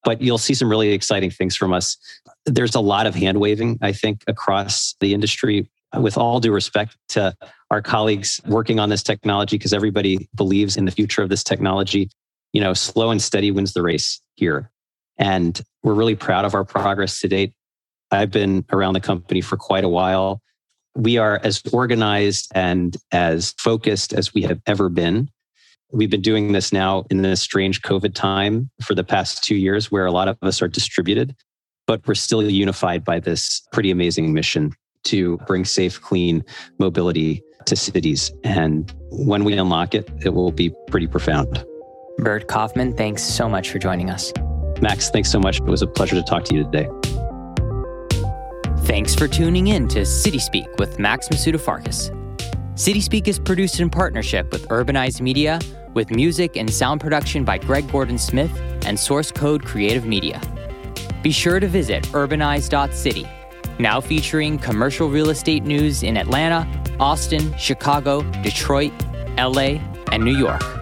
but 0.04 0.20
you'll 0.20 0.38
see 0.38 0.54
some 0.54 0.70
really 0.70 0.92
exciting 0.92 1.30
things 1.30 1.56
from 1.56 1.72
us. 1.72 1.96
There's 2.46 2.74
a 2.74 2.80
lot 2.80 3.06
of 3.06 3.14
hand 3.14 3.40
waving, 3.40 3.78
I 3.82 3.92
think, 3.92 4.22
across 4.26 4.94
the 5.00 5.14
industry. 5.14 5.68
With 5.98 6.16
all 6.16 6.38
due 6.38 6.52
respect 6.52 6.96
to 7.10 7.34
our 7.72 7.82
colleagues 7.82 8.40
working 8.46 8.78
on 8.78 8.90
this 8.90 9.02
technology, 9.02 9.58
because 9.58 9.72
everybody 9.72 10.28
believes 10.36 10.76
in 10.76 10.84
the 10.84 10.92
future 10.92 11.20
of 11.20 11.30
this 11.30 11.42
technology, 11.42 12.10
you 12.52 12.60
know, 12.60 12.74
slow 12.74 13.10
and 13.10 13.20
steady 13.20 13.50
wins 13.50 13.72
the 13.72 13.82
race 13.82 14.20
here. 14.36 14.70
And 15.18 15.60
we're 15.82 15.94
really 15.94 16.14
proud 16.14 16.44
of 16.44 16.54
our 16.54 16.64
progress 16.64 17.20
to 17.20 17.28
date. 17.28 17.54
I've 18.12 18.30
been 18.30 18.64
around 18.70 18.94
the 18.94 19.00
company 19.00 19.40
for 19.40 19.56
quite 19.56 19.82
a 19.82 19.88
while. 19.88 20.40
We 20.96 21.18
are 21.18 21.40
as 21.42 21.62
organized 21.72 22.50
and 22.54 22.96
as 23.12 23.54
focused 23.58 24.12
as 24.12 24.34
we 24.34 24.42
have 24.42 24.60
ever 24.66 24.88
been. 24.88 25.30
We've 25.92 26.10
been 26.10 26.22
doing 26.22 26.52
this 26.52 26.72
now 26.72 27.04
in 27.10 27.22
this 27.22 27.40
strange 27.40 27.82
COVID 27.82 28.14
time 28.14 28.70
for 28.82 28.94
the 28.94 29.04
past 29.04 29.42
two 29.42 29.56
years 29.56 29.90
where 29.90 30.06
a 30.06 30.12
lot 30.12 30.28
of 30.28 30.36
us 30.42 30.62
are 30.62 30.68
distributed, 30.68 31.34
but 31.86 32.06
we're 32.06 32.14
still 32.14 32.48
unified 32.48 33.04
by 33.04 33.20
this 33.20 33.62
pretty 33.72 33.90
amazing 33.90 34.32
mission 34.32 34.72
to 35.04 35.38
bring 35.46 35.64
safe, 35.64 36.00
clean 36.00 36.44
mobility 36.78 37.42
to 37.66 37.76
cities. 37.76 38.32
And 38.44 38.92
when 39.10 39.44
we 39.44 39.54
unlock 39.54 39.94
it, 39.94 40.08
it 40.24 40.30
will 40.30 40.52
be 40.52 40.72
pretty 40.88 41.06
profound. 41.06 41.64
Bert 42.18 42.48
Kaufman, 42.48 42.96
thanks 42.96 43.22
so 43.22 43.48
much 43.48 43.70
for 43.70 43.78
joining 43.78 44.10
us. 44.10 44.32
Max, 44.80 45.10
thanks 45.10 45.30
so 45.30 45.38
much. 45.40 45.58
It 45.58 45.64
was 45.64 45.82
a 45.82 45.86
pleasure 45.86 46.16
to 46.16 46.22
talk 46.22 46.44
to 46.44 46.54
you 46.54 46.64
today. 46.64 46.88
Thanks 48.90 49.14
for 49.14 49.28
tuning 49.28 49.68
in 49.68 49.86
to 49.90 50.04
City 50.04 50.40
Speak 50.40 50.66
with 50.80 50.98
Max 50.98 51.28
Masuda 51.28 51.60
City 52.74 53.00
Speak 53.00 53.28
is 53.28 53.38
produced 53.38 53.78
in 53.78 53.88
partnership 53.88 54.50
with 54.50 54.66
Urbanize 54.66 55.20
Media 55.20 55.60
with 55.94 56.10
music 56.10 56.56
and 56.56 56.68
sound 56.68 57.00
production 57.00 57.44
by 57.44 57.56
Greg 57.56 57.88
Gordon 57.92 58.18
Smith 58.18 58.50
and 58.84 58.98
Source 58.98 59.30
Code 59.30 59.64
Creative 59.64 60.06
Media. 60.06 60.40
Be 61.22 61.30
sure 61.30 61.60
to 61.60 61.68
visit 61.68 62.02
urbanize.city, 62.08 63.28
now 63.78 64.00
featuring 64.00 64.58
commercial 64.58 65.08
real 65.08 65.30
estate 65.30 65.62
news 65.62 66.02
in 66.02 66.16
Atlanta, 66.16 66.66
Austin, 66.98 67.56
Chicago, 67.56 68.22
Detroit, 68.42 68.92
LA, 69.38 69.78
and 70.10 70.24
New 70.24 70.36
York. 70.36 70.79